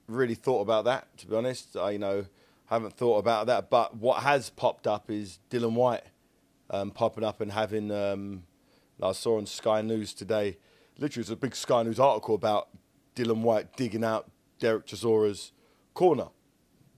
really 0.06 0.34
thought 0.34 0.62
about 0.62 0.84
that, 0.86 1.16
to 1.18 1.26
be 1.26 1.36
honest. 1.36 1.76
I 1.76 1.92
you 1.92 1.98
know 1.98 2.26
haven't 2.66 2.94
thought 2.94 3.18
about 3.18 3.46
that, 3.46 3.70
but 3.70 3.96
what 3.96 4.22
has 4.22 4.50
popped 4.50 4.86
up 4.86 5.10
is 5.10 5.38
Dillian 5.50 5.72
Whyte 5.72 6.04
um, 6.70 6.90
popping 6.90 7.24
up 7.24 7.40
and 7.40 7.52
having. 7.52 7.90
Um, 7.90 8.44
I 9.00 9.12
saw 9.12 9.36
on 9.36 9.46
Sky 9.46 9.80
News 9.80 10.12
today, 10.12 10.58
literally, 10.98 11.20
it's 11.20 11.30
a 11.30 11.36
big 11.36 11.54
Sky 11.54 11.84
News 11.84 12.00
article 12.00 12.34
about 12.34 12.68
Dillian 13.14 13.42
Whyte 13.42 13.76
digging 13.76 14.04
out 14.04 14.30
Derek 14.58 14.86
Chisora's 14.86 15.52
corner. 15.94 16.28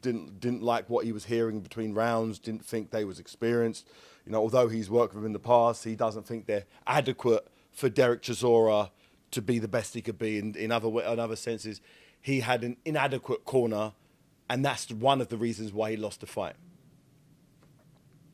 Didn't 0.03 0.41
didn't 0.41 0.63
like 0.63 0.89
what 0.89 1.05
he 1.05 1.13
was 1.13 1.27
hearing 1.27 1.61
between 1.61 1.93
rounds. 1.93 2.39
Didn't 2.39 2.65
think 2.65 2.91
they 2.91 3.05
was 3.05 3.21
experienced. 3.21 3.87
You 4.25 4.33
know, 4.33 4.39
although 4.39 4.69
he's 4.69 4.89
worked 4.89 5.15
with 5.15 5.23
them 5.23 5.27
in 5.27 5.33
the 5.33 5.39
past, 5.39 5.85
he 5.85 5.95
doesn't 5.95 6.27
think 6.27 6.47
they're 6.47 6.65
adequate 6.87 7.47
for 7.73 7.89
Derek 7.89 8.23
Chisora 8.23 8.91
to 9.31 9.43
be 9.43 9.59
the 9.59 9.69
best 9.69 9.95
he 9.95 10.03
could 10.03 10.19
be. 10.19 10.39
In, 10.39 10.55
in 10.55 10.73
other 10.73 10.89
in 10.89 11.19
other 11.19 11.37
senses, 11.37 11.81
he 12.21 12.41
had 12.41 12.65
an 12.65 12.77
inadequate 12.85 13.45
corner, 13.45 13.93
and 14.49 14.65
that's 14.65 14.91
one 14.91 15.21
of 15.21 15.29
the 15.29 15.37
reasons 15.37 15.73
why 15.73 15.93
he 15.93 15.97
lost 15.97 16.21
the 16.21 16.27
fight. 16.27 16.57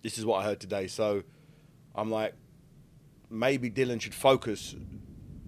This 0.03 0.19
is 0.19 0.25
what 0.25 0.41
I 0.41 0.45
heard 0.45 0.61
today. 0.61 0.87
So 0.87 1.23
I'm 1.95 2.11
like, 2.11 2.35
maybe 3.31 3.71
Dillian 3.71 4.01
should 4.01 4.15
focus 4.15 4.75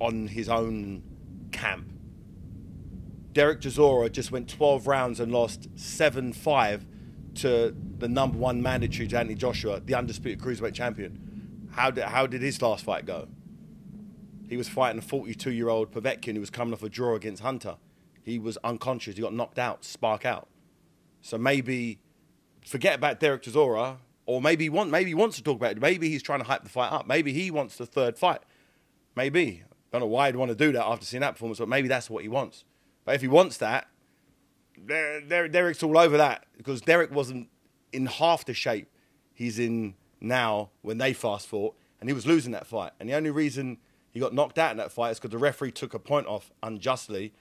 on 0.00 0.28
his 0.28 0.48
own 0.48 1.02
camp. 1.52 1.92
Derek 3.32 3.60
Chisora 3.60 4.10
just 4.10 4.32
went 4.32 4.48
12 4.48 4.86
rounds 4.86 5.20
and 5.20 5.30
lost 5.30 5.68
7 5.76 6.32
5 6.32 6.86
to 7.36 7.74
the 7.98 8.08
number 8.08 8.36
one 8.36 8.62
mandatory 8.62 9.06
to 9.08 9.18
Anthony 9.18 9.36
Joshua, 9.36 9.80
the 9.80 9.94
undisputed 9.94 10.40
cruiserweight 10.40 10.74
champion. 10.74 11.68
How 11.72 11.90
did, 11.90 12.04
how 12.04 12.26
did 12.26 12.42
his 12.42 12.60
last 12.60 12.84
fight 12.84 13.06
go? 13.06 13.28
He 14.48 14.56
was 14.56 14.68
fighting 14.68 14.98
a 14.98 15.02
42 15.02 15.52
year 15.52 15.68
old 15.68 15.92
Povetkin 15.92 16.34
who 16.34 16.40
was 16.40 16.50
coming 16.50 16.72
off 16.72 16.82
a 16.82 16.88
draw 16.88 17.14
against 17.14 17.42
Hunter. 17.42 17.76
He 18.22 18.38
was 18.38 18.56
unconscious. 18.64 19.16
He 19.16 19.22
got 19.22 19.34
knocked 19.34 19.58
out, 19.58 19.84
spark 19.84 20.24
out. 20.24 20.48
So 21.20 21.38
maybe 21.38 22.00
forget 22.64 22.94
about 22.94 23.20
Derek 23.20 23.42
Chisora 23.42 23.98
or 24.26 24.42
maybe 24.42 24.64
he 24.64 24.68
want 24.68 24.90
maybe 24.90 25.10
he 25.10 25.14
wants 25.14 25.36
to 25.36 25.42
talk 25.42 25.56
about 25.56 25.72
it. 25.72 25.80
Maybe 25.80 26.08
he's 26.10 26.22
trying 26.22 26.40
to 26.40 26.44
hype 26.44 26.62
the 26.62 26.68
fight 26.68 26.92
up. 26.92 27.06
Maybe 27.06 27.32
he 27.32 27.50
wants 27.50 27.76
the 27.76 27.86
third 27.86 28.18
fight. 28.18 28.40
Maybe. 29.16 29.62
I 29.64 29.98
don't 29.98 30.02
know 30.02 30.06
why 30.06 30.26
he'd 30.26 30.36
want 30.36 30.50
to 30.50 30.54
do 30.54 30.72
that 30.72 30.84
after 30.84 31.06
seeing 31.06 31.22
that 31.22 31.32
performance, 31.32 31.58
but 31.58 31.68
maybe 31.68 31.88
that's 31.88 32.10
what 32.10 32.22
he 32.22 32.28
wants. 32.28 32.64
But 33.06 33.14
if 33.14 33.22
he 33.22 33.28
wants 33.28 33.56
that, 33.56 33.88
Derek's 34.86 35.82
all 35.82 35.96
over 35.96 36.18
that 36.18 36.44
because 36.58 36.82
Derek 36.82 37.10
wasn't 37.10 37.48
in 37.90 38.04
half 38.04 38.44
the 38.44 38.52
shape 38.52 38.90
he's 39.32 39.58
in 39.58 39.94
now 40.20 40.70
when 40.82 40.98
they 40.98 41.14
fast 41.14 41.46
fought, 41.46 41.74
and 42.00 42.10
he 42.10 42.12
was 42.12 42.26
losing 42.26 42.52
that 42.52 42.66
fight. 42.66 42.92
And 43.00 43.08
the 43.08 43.14
only 43.14 43.30
reason 43.30 43.78
he 44.12 44.20
got 44.20 44.34
knocked 44.34 44.58
out 44.58 44.70
in 44.70 44.76
that 44.78 44.92
fight 44.92 45.10
is 45.10 45.18
because 45.18 45.30
the 45.30 45.38
referee 45.38 45.72
took 45.72 45.94
a 45.94 45.98
point 45.98 46.26
off 46.26 46.50
unjustly, 46.62 47.32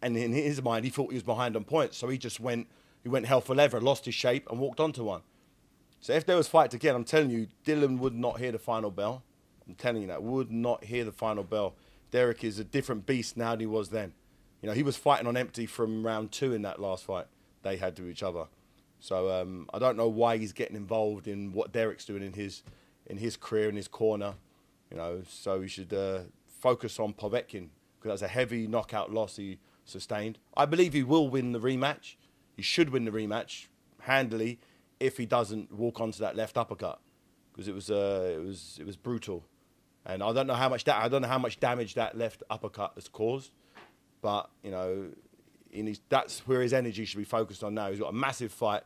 and 0.00 0.16
in 0.16 0.32
his 0.32 0.62
mind 0.62 0.84
he 0.84 0.90
thought 0.90 1.10
he 1.10 1.14
was 1.14 1.22
behind 1.22 1.56
on 1.56 1.64
points, 1.64 1.96
so 1.96 2.08
he 2.08 2.18
just 2.18 2.40
went 2.40 2.68
he 3.02 3.08
went 3.08 3.26
hell 3.26 3.40
for 3.40 3.54
leather, 3.54 3.80
lost 3.80 4.04
his 4.04 4.14
shape, 4.14 4.48
and 4.50 4.60
walked 4.60 4.78
onto 4.78 5.04
one. 5.04 5.22
So 6.00 6.12
if 6.12 6.24
there 6.26 6.36
was 6.36 6.48
fights 6.48 6.74
again, 6.74 6.94
I'm 6.94 7.04
telling 7.04 7.30
you, 7.30 7.48
Dillian 7.64 7.98
would 7.98 8.14
not 8.14 8.38
hear 8.38 8.52
the 8.52 8.58
final 8.58 8.90
bell. 8.90 9.22
I'm 9.66 9.74
telling 9.74 10.02
you 10.02 10.08
that 10.08 10.22
would 10.22 10.50
not 10.50 10.84
hear 10.84 11.04
the 11.04 11.12
final 11.12 11.44
bell. 11.44 11.74
Derek 12.10 12.44
is 12.44 12.58
a 12.58 12.64
different 12.64 13.06
beast 13.06 13.36
now 13.36 13.52
than 13.52 13.60
he 13.60 13.66
was 13.66 13.88
then. 13.88 14.12
You 14.60 14.68
know, 14.68 14.74
he 14.74 14.82
was 14.82 14.96
fighting 14.96 15.26
on 15.26 15.36
empty 15.36 15.66
from 15.66 16.04
round 16.04 16.30
two 16.30 16.52
in 16.52 16.62
that 16.62 16.80
last 16.80 17.04
fight 17.04 17.26
they 17.62 17.76
had 17.76 17.96
to 17.96 18.08
each 18.08 18.22
other. 18.22 18.46
So 19.00 19.30
um, 19.30 19.68
I 19.74 19.78
don't 19.78 19.96
know 19.96 20.08
why 20.08 20.36
he's 20.36 20.52
getting 20.52 20.76
involved 20.76 21.26
in 21.26 21.52
what 21.52 21.72
Derek's 21.72 22.04
doing 22.04 22.22
in 22.22 22.34
his 22.34 22.62
in 23.06 23.18
his 23.18 23.36
career 23.36 23.68
in 23.68 23.76
his 23.76 23.88
corner. 23.88 24.34
You 24.92 24.98
know, 24.98 25.22
so 25.26 25.62
he 25.62 25.68
should 25.68 25.94
uh, 25.94 26.20
focus 26.60 27.00
on 27.00 27.14
Povetkin 27.14 27.68
because 27.98 28.20
that's 28.20 28.30
a 28.30 28.34
heavy 28.34 28.66
knockout 28.66 29.10
loss 29.10 29.36
he 29.36 29.58
sustained. 29.86 30.38
I 30.54 30.66
believe 30.66 30.92
he 30.92 31.02
will 31.02 31.30
win 31.30 31.52
the 31.52 31.60
rematch. 31.60 32.16
He 32.56 32.62
should 32.62 32.90
win 32.90 33.06
the 33.06 33.10
rematch 33.10 33.68
handily 34.00 34.60
if 35.00 35.16
he 35.16 35.24
doesn't 35.24 35.72
walk 35.72 35.98
onto 35.98 36.18
that 36.18 36.36
left 36.36 36.58
uppercut 36.58 37.00
because 37.52 37.68
it 37.68 37.74
was 37.74 37.90
uh, 37.90 38.34
it 38.34 38.44
was 38.44 38.76
it 38.78 38.84
was 38.84 38.98
brutal, 38.98 39.46
and 40.04 40.22
I 40.22 40.30
don't 40.34 40.46
know 40.46 40.54
how 40.54 40.68
much 40.68 40.84
that 40.84 41.02
I 41.02 41.08
don't 41.08 41.22
know 41.22 41.28
how 41.28 41.38
much 41.38 41.58
damage 41.58 41.94
that 41.94 42.18
left 42.18 42.42
uppercut 42.50 42.92
has 42.96 43.08
caused, 43.08 43.50
but 44.20 44.50
you 44.62 44.70
know, 44.70 45.06
his, 45.70 46.02
that's 46.10 46.40
where 46.40 46.60
his 46.60 46.74
energy 46.74 47.06
should 47.06 47.16
be 47.16 47.24
focused 47.24 47.64
on 47.64 47.72
now. 47.72 47.88
He's 47.88 47.98
got 47.98 48.10
a 48.10 48.12
massive 48.12 48.52
fight. 48.52 48.82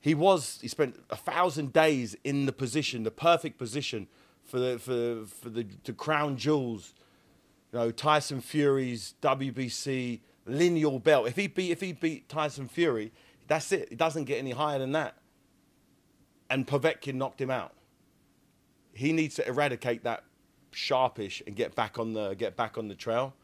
He 0.00 0.14
was 0.14 0.58
he 0.62 0.68
spent 0.68 0.98
a 1.10 1.16
thousand 1.16 1.74
days 1.74 2.16
in 2.24 2.46
the 2.46 2.52
position, 2.52 3.02
the 3.02 3.10
perfect 3.10 3.58
position 3.58 4.08
for 4.44 4.58
the 4.58 4.78
for 4.78 5.24
for 5.26 5.50
the, 5.50 5.66
the 5.84 5.92
crown 5.92 6.36
jewels. 6.36 6.94
You 7.72 7.80
know, 7.80 7.90
Tyson 7.90 8.40
Fury's 8.40 9.14
WBC 9.20 10.20
lineal 10.46 10.98
belt. 10.98 11.26
If 11.26 11.36
he 11.36 11.46
beat 11.46 11.70
if 11.70 11.80
he 11.80 11.92
beat 11.92 12.28
Tyson 12.28 12.68
Fury, 12.68 13.12
that's 13.48 13.72
it. 13.72 13.88
It 13.90 13.98
doesn't 13.98 14.24
get 14.24 14.38
any 14.38 14.52
higher 14.52 14.78
than 14.78 14.92
that. 14.92 15.16
And 16.50 16.66
Povetkin 16.66 17.14
knocked 17.14 17.40
him 17.40 17.50
out. 17.50 17.72
He 18.92 19.12
needs 19.12 19.34
to 19.36 19.48
eradicate 19.48 20.04
that 20.04 20.24
sharpish 20.70 21.42
and 21.46 21.56
get 21.56 21.74
back 21.74 21.98
on 21.98 22.12
the 22.12 22.34
get 22.34 22.56
back 22.56 22.78
on 22.78 22.88
the 22.88 22.94
trail. 22.94 23.34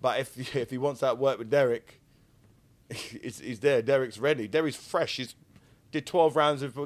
But 0.00 0.20
if 0.20 0.56
if 0.56 0.70
he 0.70 0.78
wants 0.78 1.00
that 1.00 1.18
work 1.18 1.38
with 1.38 1.50
Derek, 1.50 2.00
he's, 2.92 3.40
he's 3.40 3.60
there. 3.60 3.82
Derek's 3.82 4.18
ready. 4.18 4.46
Derek's 4.46 4.76
fresh. 4.76 5.16
He's 5.16 5.34
did 5.90 6.06
12 6.06 6.36
rounds 6.36 6.62
of. 6.62 6.76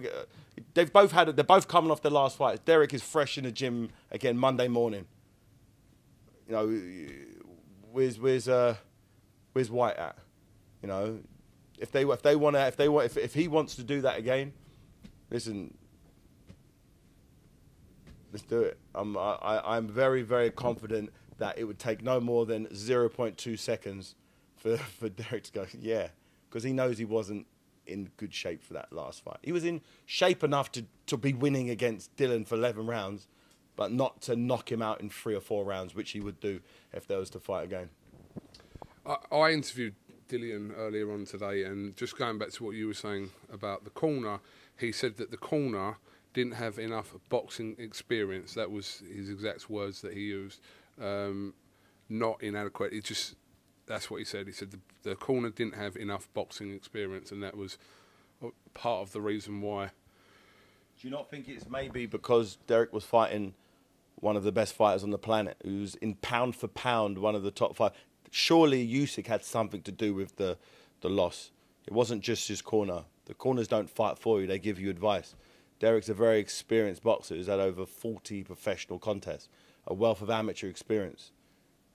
They've 0.75 0.93
both 0.93 1.13
had. 1.13 1.29
They're 1.37 1.45
both 1.45 1.69
coming 1.69 1.91
off 1.91 2.03
their 2.03 2.13
last 2.13 2.37
fight. 2.37 2.65
Derek 2.65 2.95
is 2.95 3.03
fresh 3.03 3.39
in 3.39 3.45
the 3.45 3.53
gym 3.53 3.91
again 4.11 4.37
Monday 4.37 4.69
morning. 4.69 5.07
You 6.47 6.53
know, 6.55 6.81
where's 7.93 8.19
where's 8.19 8.49
uh, 8.49 8.77
where's 9.53 9.71
Whyte 9.71 9.97
at? 9.97 10.17
You 10.83 10.89
know, 10.89 11.19
if 11.79 11.91
they 11.93 12.05
if 12.05 12.23
they 12.23 12.37
want 12.37 12.57
to 12.57 12.67
if 12.67 12.77
they 12.77 12.89
want 12.89 13.07
if 13.07 13.17
if 13.17 13.35
he 13.35 13.49
wants 13.49 13.77
to 13.77 13.83
do 13.83 14.01
that 14.03 14.19
again, 14.19 14.53
listen. 15.31 15.75
Let's 18.31 18.45
do 18.45 18.61
it. 18.61 18.79
I'm 18.95 19.17
I, 19.17 19.63
I'm 19.65 19.89
very 19.89 20.23
very 20.23 20.51
confident 20.51 21.11
that 21.39 21.59
it 21.59 21.65
would 21.65 21.79
take 21.79 22.03
no 22.03 22.21
more 22.21 22.45
than 22.45 22.67
0.2 22.67 23.59
seconds 23.59 24.15
for 24.57 24.77
for 24.77 25.09
Derek 25.09 25.45
to 25.45 25.53
go 25.53 25.67
yeah 25.81 26.09
because 26.49 26.63
he 26.63 26.73
knows 26.73 26.99
he 26.99 27.05
wasn't 27.05 27.47
in 27.89 28.11
good 28.17 28.35
shape 28.35 28.63
for 28.63 28.75
that 28.75 28.93
last 28.93 29.25
fight. 29.25 29.39
He 29.43 29.53
was 29.53 29.65
in 29.65 29.81
shape 30.07 30.45
enough 30.45 30.71
to, 30.73 30.85
to 31.07 31.17
be 31.17 31.33
winning 31.33 31.71
against 31.71 32.15
Dillian 32.17 32.47
for 32.47 32.55
11 32.57 32.87
rounds, 32.87 33.27
but 33.77 33.93
not 33.93 34.21
to 34.23 34.37
knock 34.37 34.71
him 34.71 34.83
out 34.83 35.01
in 35.01 35.11
three 35.11 35.35
or 35.35 35.41
four 35.41 35.65
rounds, 35.65 35.95
which 35.95 36.11
he 36.11 36.21
would 36.21 36.41
do 36.41 36.61
if 36.93 37.07
there 37.07 37.19
was 37.19 37.31
to 37.31 37.41
fight 37.41 37.65
again. 37.65 37.91
I, 39.07 39.17
I 39.33 39.51
interviewed 39.53 39.95
Dillian 40.29 40.73
earlier 40.77 41.13
on 41.13 41.25
today, 41.25 41.65
and 41.65 41.97
just 41.97 42.17
going 42.17 42.39
back 42.39 42.51
to 42.53 42.65
what 42.65 42.75
you 42.75 42.87
were 42.87 42.95
saying 42.95 43.31
about 43.53 43.85
the 43.85 43.91
corner, 43.91 44.41
he 44.79 44.93
said 44.93 45.17
that 45.17 45.31
the 45.31 45.37
corner 45.37 45.97
didn't 46.35 46.53
have 46.53 46.79
enough 46.79 47.15
boxing 47.29 47.75
experience. 47.79 48.55
That 48.55 48.71
was 48.71 49.03
his 49.13 49.31
exact 49.31 49.71
words 49.71 50.03
that 50.03 50.13
he 50.13 50.21
used. 50.21 50.61
Um, 51.01 51.55
not 52.09 52.43
inadequate. 52.43 52.93
He 52.93 53.01
just 53.01 53.35
that's 53.89 54.11
what 54.11 54.19
he 54.19 54.25
said. 54.25 54.47
He 54.47 54.53
said 54.53 54.71
the, 54.71 54.79
the 55.03 55.17
corner 55.17 55.51
didn't 55.51 55.75
have 55.75 55.97
enough 55.97 56.29
boxing 56.35 56.73
experience, 56.73 57.33
and 57.33 57.43
that 57.43 57.57
was 57.57 57.79
uh, 58.45 58.49
part 58.75 59.01
of 59.01 59.13
the 59.13 59.21
reason 59.21 59.61
why. 59.63 59.87
Do 61.01 61.09
you 61.09 61.11
not 61.11 61.31
think 61.31 61.49
it's 61.49 61.69
maybe 61.69 62.07
because 62.07 62.59
Derek 62.67 62.93
was 62.93 63.05
fighting 63.05 63.55
one 64.17 64.37
of 64.37 64.43
the 64.43 64.53
best 64.53 64.75
fighters 64.75 65.03
on 65.03 65.11
the 65.11 65.19
planet, 65.19 65.57
who's 65.65 65.95
in 65.97 66.17
pound 66.17 66.55
for 66.55 66.69
pound 66.69 67.19
one 67.19 67.35
of 67.35 67.43
the 67.43 67.51
top 67.51 67.77
five? 67.77 67.93
Surely 68.31 68.87
Usyk 68.87 69.27
had 69.27 69.45
something 69.45 69.83
to 69.83 69.93
do 69.93 70.15
with 70.15 70.37
the 70.37 70.59
the 71.01 71.09
loss. 71.09 71.51
It 71.87 71.93
wasn't 71.93 72.23
just 72.23 72.49
his 72.49 72.61
corner. 72.61 73.05
The 73.25 73.35
corners 73.35 73.69
don't 73.69 73.89
fight 73.89 74.19
for 74.19 74.41
you; 74.41 74.47
they 74.47 74.59
give 74.59 74.79
you 74.79 74.91
advice. 74.91 75.35
Derek's 75.81 76.09
a 76.09 76.15
very 76.15 76.41
experienced 76.41 77.05
boxer 77.05 77.37
who's 77.37 77.47
had 77.47 77.61
over 77.61 77.87
40 77.87 78.43
professional 78.43 78.99
contests, 78.99 79.49
a 79.87 79.95
wealth 79.95 80.21
of 80.21 80.29
amateur 80.29 80.69
experience. 80.69 81.31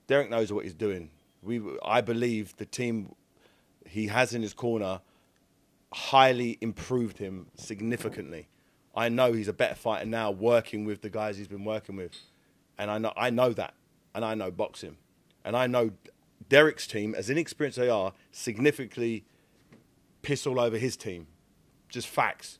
Derek 0.06 0.30
knows 0.30 0.50
what 0.52 0.64
he's 0.64 0.74
doing 0.74 1.10
we, 1.44 1.60
I 1.84 2.00
believe 2.00 2.56
the 2.56 2.66
team 2.66 3.14
he 3.86 4.08
has 4.08 4.34
in 4.34 4.42
his 4.42 4.54
corner 4.54 5.00
highly 5.92 6.58
improved 6.60 7.18
him 7.18 7.46
significantly. 7.54 8.48
I 8.96 9.08
know 9.08 9.32
he's 9.32 9.48
a 9.48 9.52
better 9.52 9.74
fighter 9.74 10.06
now 10.06 10.30
working 10.30 10.84
with 10.84 11.02
the 11.02 11.10
guys 11.10 11.36
he's 11.36 11.48
been 11.48 11.64
working 11.64 11.96
with. 11.96 12.12
And 12.78 12.90
I 12.90 12.98
know, 12.98 13.12
I 13.16 13.30
know 13.30 13.52
that. 13.52 13.74
And 14.14 14.24
I 14.24 14.34
know 14.34 14.50
boxing. 14.50 14.96
And 15.44 15.56
I 15.56 15.66
know 15.66 15.90
Derek's 16.48 16.86
team, 16.86 17.14
as 17.14 17.28
inexperienced 17.28 17.78
they 17.78 17.88
are, 17.88 18.12
significantly 18.30 19.24
piss 20.22 20.46
all 20.46 20.60
over 20.60 20.78
his 20.78 20.96
team. 20.96 21.26
Just 21.88 22.08
facts. 22.08 22.58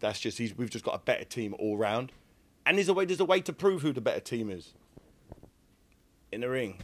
That's 0.00 0.20
just, 0.20 0.38
he's, 0.38 0.56
we've 0.56 0.70
just 0.70 0.84
got 0.84 0.94
a 0.94 0.98
better 0.98 1.24
team 1.24 1.54
all 1.58 1.76
round. 1.76 2.12
And 2.64 2.76
there's 2.76 2.88
a 2.88 2.94
way, 2.94 3.04
there's 3.04 3.20
a 3.20 3.24
way 3.24 3.40
to 3.40 3.52
prove 3.52 3.82
who 3.82 3.92
the 3.92 4.00
better 4.00 4.20
team 4.20 4.50
is. 4.50 4.74
In 6.32 6.42
the 6.42 6.48
ring. 6.48 6.82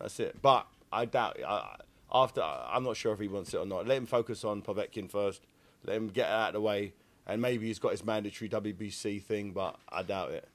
That's 0.00 0.18
it. 0.20 0.36
But 0.40 0.66
I 0.92 1.04
doubt. 1.04 1.38
I, 1.46 1.76
after 2.12 2.42
I'm 2.42 2.84
not 2.84 2.96
sure 2.96 3.12
if 3.12 3.20
he 3.20 3.28
wants 3.28 3.54
it 3.54 3.58
or 3.58 3.66
not. 3.66 3.86
Let 3.86 3.98
him 3.98 4.06
focus 4.06 4.44
on 4.44 4.62
Povetkin 4.62 5.10
first. 5.10 5.42
Let 5.84 5.96
him 5.96 6.08
get 6.08 6.28
out 6.28 6.48
of 6.48 6.54
the 6.54 6.60
way, 6.60 6.92
and 7.26 7.40
maybe 7.40 7.66
he's 7.66 7.78
got 7.78 7.92
his 7.92 8.04
mandatory 8.04 8.48
WBC 8.48 9.22
thing, 9.22 9.52
but 9.52 9.76
I 9.88 10.02
doubt 10.02 10.32
it. 10.32 10.48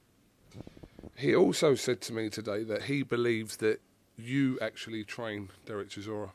He 1.16 1.34
also 1.34 1.74
said 1.74 2.00
to 2.02 2.12
me 2.12 2.28
today 2.28 2.62
that 2.64 2.82
he 2.82 3.02
believes 3.02 3.56
that 3.58 3.80
you 4.16 4.58
actually 4.60 5.02
train 5.04 5.48
Derek 5.64 5.88
Chisora. 5.88 6.30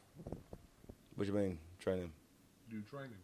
What 1.16 1.26
do 1.26 1.32
you 1.32 1.38
mean, 1.38 1.60
train 1.80 2.00
him? 2.00 2.14
You 2.70 2.82
train 2.82 3.06
him. 3.06 3.18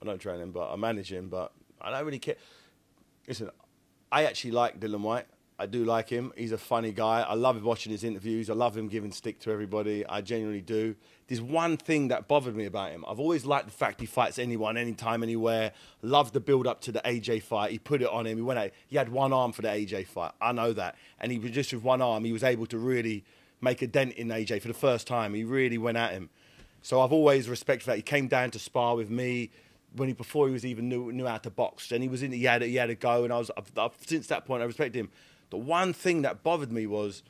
I 0.00 0.06
don't 0.06 0.18
train 0.18 0.40
him, 0.40 0.52
but 0.52 0.72
I 0.72 0.76
manage 0.76 1.12
him. 1.12 1.28
But 1.28 1.52
I 1.80 1.90
don't 1.90 2.04
really 2.04 2.18
care. 2.18 2.36
Listen, 3.26 3.50
I 4.12 4.24
actually 4.24 4.52
like 4.52 4.78
Dillian 4.78 5.00
Whyte. 5.00 5.26
I 5.56 5.66
do 5.66 5.84
like 5.84 6.08
him. 6.08 6.32
He's 6.36 6.50
a 6.50 6.58
funny 6.58 6.90
guy. 6.90 7.20
I 7.20 7.34
love 7.34 7.62
watching 7.62 7.92
his 7.92 8.02
interviews. 8.02 8.50
I 8.50 8.54
love 8.54 8.76
him 8.76 8.88
giving 8.88 9.12
stick 9.12 9.38
to 9.40 9.52
everybody. 9.52 10.04
I 10.04 10.20
genuinely 10.20 10.60
do. 10.60 10.96
There's 11.28 11.40
one 11.40 11.76
thing 11.76 12.08
that 12.08 12.26
bothered 12.26 12.56
me 12.56 12.64
about 12.64 12.90
him. 12.90 13.04
I've 13.06 13.20
always 13.20 13.46
liked 13.46 13.66
the 13.66 13.72
fact 13.72 14.00
he 14.00 14.06
fights 14.06 14.40
anyone, 14.40 14.76
anytime, 14.76 15.22
anywhere. 15.22 15.72
Loved 16.02 16.34
the 16.34 16.40
build 16.40 16.66
up 16.66 16.80
to 16.82 16.92
the 16.92 17.00
AJ 17.00 17.44
fight. 17.44 17.70
He 17.70 17.78
put 17.78 18.02
it 18.02 18.08
on 18.08 18.26
him. 18.26 18.36
He 18.36 18.42
went 18.42 18.58
out. 18.58 18.70
He 18.88 18.96
had 18.96 19.10
one 19.10 19.32
arm 19.32 19.52
for 19.52 19.62
the 19.62 19.68
AJ 19.68 20.08
fight. 20.08 20.32
I 20.40 20.50
know 20.50 20.72
that. 20.72 20.96
And 21.20 21.30
he 21.30 21.38
was 21.38 21.52
just 21.52 21.72
with 21.72 21.84
one 21.84 22.02
arm, 22.02 22.24
he 22.24 22.32
was 22.32 22.44
able 22.44 22.66
to 22.66 22.78
really 22.78 23.24
make 23.60 23.80
a 23.80 23.86
dent 23.86 24.14
in 24.14 24.28
AJ 24.28 24.60
for 24.60 24.68
the 24.68 24.74
first 24.74 25.06
time. 25.06 25.34
He 25.34 25.44
really 25.44 25.78
went 25.78 25.96
at 25.96 26.12
him. 26.12 26.30
So 26.82 27.00
I've 27.00 27.12
always 27.12 27.48
respected 27.48 27.86
that. 27.86 27.96
He 27.96 28.02
came 28.02 28.26
down 28.26 28.50
to 28.50 28.58
spar 28.58 28.96
with 28.96 29.08
me 29.08 29.50
when 29.96 30.08
he 30.08 30.14
before 30.14 30.48
he 30.48 30.52
was 30.52 30.66
even 30.66 30.88
knew 30.88 31.12
knew 31.12 31.26
how 31.26 31.38
to 31.38 31.50
box. 31.50 31.92
And 31.92 32.02
he 32.02 32.08
was 32.08 32.22
in. 32.22 32.32
He 32.32 32.44
had 32.44 32.62
he 32.62 32.74
had 32.74 32.90
a 32.90 32.94
go, 32.94 33.24
and 33.24 33.32
I 33.32 33.38
was 33.38 33.50
I've, 33.56 33.70
I've, 33.78 33.92
since 34.04 34.26
that 34.26 34.44
point 34.44 34.62
I 34.62 34.66
respect 34.66 34.94
him. 34.94 35.10
The 35.54 35.58
one 35.58 35.92
thing 35.92 36.22
that 36.22 36.42
bothered 36.42 36.72
me 36.72 36.84
was 36.88 37.22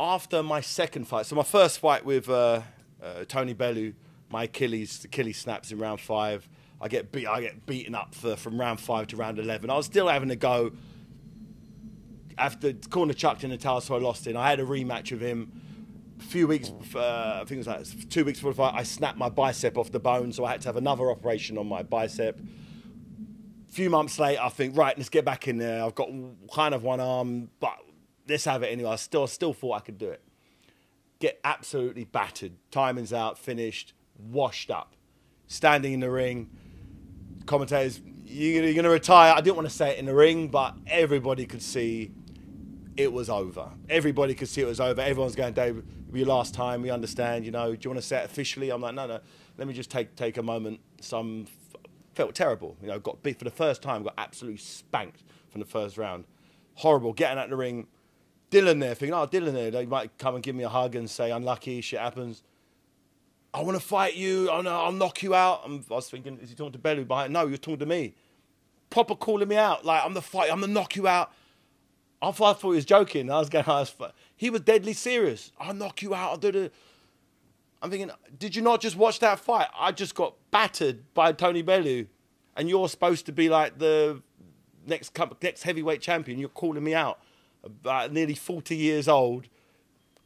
after 0.00 0.42
my 0.42 0.60
second 0.60 1.06
fight. 1.06 1.26
So 1.26 1.36
my 1.36 1.44
first 1.44 1.78
fight 1.78 2.04
with 2.04 2.28
uh, 2.28 2.62
uh, 3.00 3.24
Tony 3.28 3.52
Bellew, 3.52 3.94
my 4.28 4.42
Achilles 4.42 5.04
Achilles 5.04 5.38
snaps 5.38 5.70
in 5.70 5.78
round 5.78 6.00
five. 6.00 6.48
I 6.80 6.88
get 6.88 7.12
beat. 7.12 7.28
I 7.28 7.42
get 7.42 7.64
beaten 7.64 7.94
up 7.94 8.12
for, 8.12 8.34
from 8.34 8.58
round 8.58 8.80
five 8.80 9.06
to 9.06 9.16
round 9.16 9.38
eleven. 9.38 9.70
I 9.70 9.76
was 9.76 9.86
still 9.86 10.08
having 10.08 10.32
a 10.32 10.36
go. 10.36 10.72
After 12.36 12.72
corner 12.72 13.12
chucked 13.12 13.44
in 13.44 13.50
the 13.50 13.56
towel, 13.56 13.80
so 13.80 13.94
I 13.94 14.00
lost 14.00 14.26
it. 14.26 14.34
I 14.34 14.50
had 14.50 14.58
a 14.58 14.64
rematch 14.64 15.12
with 15.12 15.20
him. 15.20 15.62
A 16.18 16.24
few 16.24 16.48
weeks, 16.48 16.72
uh, 16.92 17.38
I 17.40 17.44
think 17.46 17.52
it 17.52 17.58
was 17.58 17.66
like 17.68 18.10
two 18.10 18.24
weeks 18.24 18.40
before 18.40 18.50
the 18.50 18.56
fight, 18.56 18.74
I 18.74 18.82
snapped 18.82 19.16
my 19.16 19.28
bicep 19.28 19.78
off 19.78 19.92
the 19.92 20.00
bone, 20.00 20.32
so 20.32 20.44
I 20.44 20.50
had 20.50 20.60
to 20.62 20.68
have 20.68 20.76
another 20.76 21.08
operation 21.08 21.56
on 21.56 21.68
my 21.68 21.84
bicep 21.84 22.40
few 23.68 23.90
months 23.90 24.18
later, 24.18 24.40
I 24.42 24.48
think, 24.48 24.76
right, 24.76 24.96
let's 24.96 25.08
get 25.08 25.24
back 25.24 25.48
in 25.48 25.58
there. 25.58 25.84
I've 25.84 25.94
got 25.94 26.08
kind 26.52 26.74
of 26.74 26.82
one 26.82 27.00
arm, 27.00 27.50
but 27.60 27.78
let's 28.28 28.44
have 28.44 28.62
it 28.62 28.68
anyway. 28.68 28.90
I 28.90 28.96
still, 28.96 29.26
still 29.26 29.52
thought 29.52 29.72
I 29.74 29.80
could 29.80 29.98
do 29.98 30.10
it. 30.10 30.22
Get 31.20 31.40
absolutely 31.44 32.04
battered. 32.04 32.52
Timing's 32.70 33.12
out, 33.12 33.38
finished, 33.38 33.92
washed 34.18 34.70
up. 34.70 34.94
Standing 35.48 35.94
in 35.94 36.00
the 36.00 36.10
ring, 36.10 36.50
commentators, 37.46 38.00
you're 38.24 38.62
going 38.62 38.84
to 38.84 38.90
retire. 38.90 39.32
I 39.34 39.40
didn't 39.40 39.56
want 39.56 39.68
to 39.68 39.74
say 39.74 39.90
it 39.90 39.98
in 39.98 40.06
the 40.06 40.14
ring, 40.14 40.48
but 40.48 40.76
everybody 40.86 41.46
could 41.46 41.62
see 41.62 42.12
it 42.96 43.12
was 43.12 43.30
over. 43.30 43.70
Everybody 43.88 44.34
could 44.34 44.48
see 44.48 44.60
it 44.60 44.66
was 44.66 44.80
over. 44.80 45.00
Everyone's 45.00 45.34
going, 45.34 45.54
Dave, 45.54 45.82
your 46.12 46.26
last 46.26 46.52
time. 46.52 46.82
We 46.82 46.90
understand. 46.90 47.44
You 47.44 47.52
know, 47.52 47.74
do 47.74 47.78
you 47.82 47.90
want 47.90 48.00
to 48.00 48.06
say 48.06 48.18
it 48.18 48.26
officially? 48.26 48.70
I'm 48.70 48.80
like, 48.80 48.94
no, 48.94 49.06
no. 49.06 49.20
Let 49.56 49.66
me 49.66 49.74
just 49.74 49.90
take 49.90 50.14
take 50.14 50.36
a 50.36 50.42
moment. 50.42 50.80
Some 51.00 51.46
felt 52.18 52.34
terrible. 52.34 52.76
You 52.82 52.88
know, 52.88 52.98
got 52.98 53.22
beat 53.22 53.38
for 53.38 53.44
the 53.44 53.50
first 53.50 53.80
time, 53.80 54.02
got 54.02 54.14
absolutely 54.18 54.58
spanked 54.58 55.22
from 55.50 55.60
the 55.60 55.66
first 55.66 55.96
round. 55.96 56.24
Horrible. 56.74 57.12
Getting 57.12 57.38
out 57.38 57.48
the 57.48 57.54
ring, 57.54 57.86
Dillian 58.50 58.80
there, 58.80 58.96
thinking, 58.96 59.14
oh, 59.14 59.24
Dillian 59.24 59.52
there, 59.52 59.70
they 59.70 59.86
might 59.86 60.18
come 60.18 60.34
and 60.34 60.42
give 60.42 60.56
me 60.56 60.64
a 60.64 60.68
hug 60.68 60.96
and 60.96 61.08
say, 61.08 61.30
unlucky, 61.30 61.80
shit 61.80 62.00
happens. 62.00 62.42
I 63.54 63.62
want 63.62 63.78
to 63.78 63.86
fight 63.86 64.16
you. 64.16 64.46
No, 64.46 64.68
I'll 64.68 64.90
knock 64.90 65.22
you 65.22 65.32
out. 65.32 65.62
I'm, 65.64 65.84
I 65.88 65.94
was 65.94 66.10
thinking, 66.10 66.38
is 66.42 66.50
he 66.50 66.56
talking 66.56 66.72
to 66.72 66.78
Bellew 66.78 67.04
behind? 67.04 67.32
No, 67.32 67.46
you're 67.46 67.56
talking 67.56 67.78
to 67.78 67.86
me. 67.86 68.14
Proper 68.90 69.14
calling 69.14 69.46
me 69.46 69.56
out, 69.56 69.84
like 69.84 70.04
I'm 70.04 70.14
the 70.14 70.22
fight. 70.22 70.50
I'm 70.50 70.60
the 70.60 70.66
knock 70.66 70.96
you 70.96 71.06
out. 71.06 71.32
I 72.20 72.32
thought, 72.32 72.56
I 72.56 72.58
thought 72.58 72.70
he 72.70 72.76
was 72.76 72.84
joking. 72.84 73.30
I 73.30 73.38
was 73.38 73.48
going, 73.48 73.64
I 73.64 73.78
was, 73.80 73.94
he 74.36 74.50
was 74.50 74.62
deadly 74.62 74.92
serious. 74.92 75.52
I'll 75.60 75.72
knock 75.72 76.02
you 76.02 76.16
out. 76.16 76.30
I'll 76.30 76.36
do 76.36 76.50
the. 76.50 76.72
I'm 77.80 77.90
thinking, 77.90 78.10
did 78.38 78.56
you 78.56 78.62
not 78.62 78.80
just 78.80 78.96
watch 78.96 79.20
that 79.20 79.38
fight? 79.38 79.68
I 79.78 79.92
just 79.92 80.14
got 80.14 80.34
battered 80.50 81.12
by 81.14 81.32
Tony 81.32 81.62
Bellew, 81.62 82.06
and 82.56 82.68
you're 82.68 82.88
supposed 82.88 83.26
to 83.26 83.32
be 83.32 83.48
like 83.48 83.78
the 83.78 84.22
next 84.86 85.16
next 85.42 85.62
heavyweight 85.62 86.00
champion. 86.00 86.38
You're 86.38 86.48
calling 86.48 86.82
me 86.82 86.94
out, 86.94 87.20
about 87.62 88.12
nearly 88.12 88.34
40 88.34 88.74
years 88.74 89.06
old, 89.06 89.46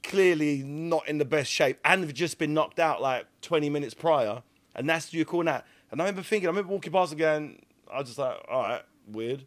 clearly 0.02 0.62
not 0.62 1.06
in 1.08 1.18
the 1.18 1.24
best 1.24 1.50
shape, 1.50 1.78
and 1.84 2.02
have 2.02 2.14
just 2.14 2.38
been 2.38 2.54
knocked 2.54 2.78
out 2.78 3.02
like 3.02 3.26
20 3.42 3.68
minutes 3.68 3.94
prior, 3.94 4.42
and 4.74 4.88
that's 4.88 5.12
you 5.12 5.24
calling 5.24 5.46
that. 5.46 5.66
And 5.90 6.00
I 6.00 6.04
remember 6.04 6.22
thinking, 6.22 6.48
I 6.48 6.50
remember 6.50 6.72
walking 6.72 6.92
past 6.92 7.12
again. 7.12 7.58
I 7.92 7.98
was 7.98 8.08
just 8.08 8.18
like, 8.18 8.38
all 8.48 8.62
right, 8.62 8.82
weird. 9.06 9.44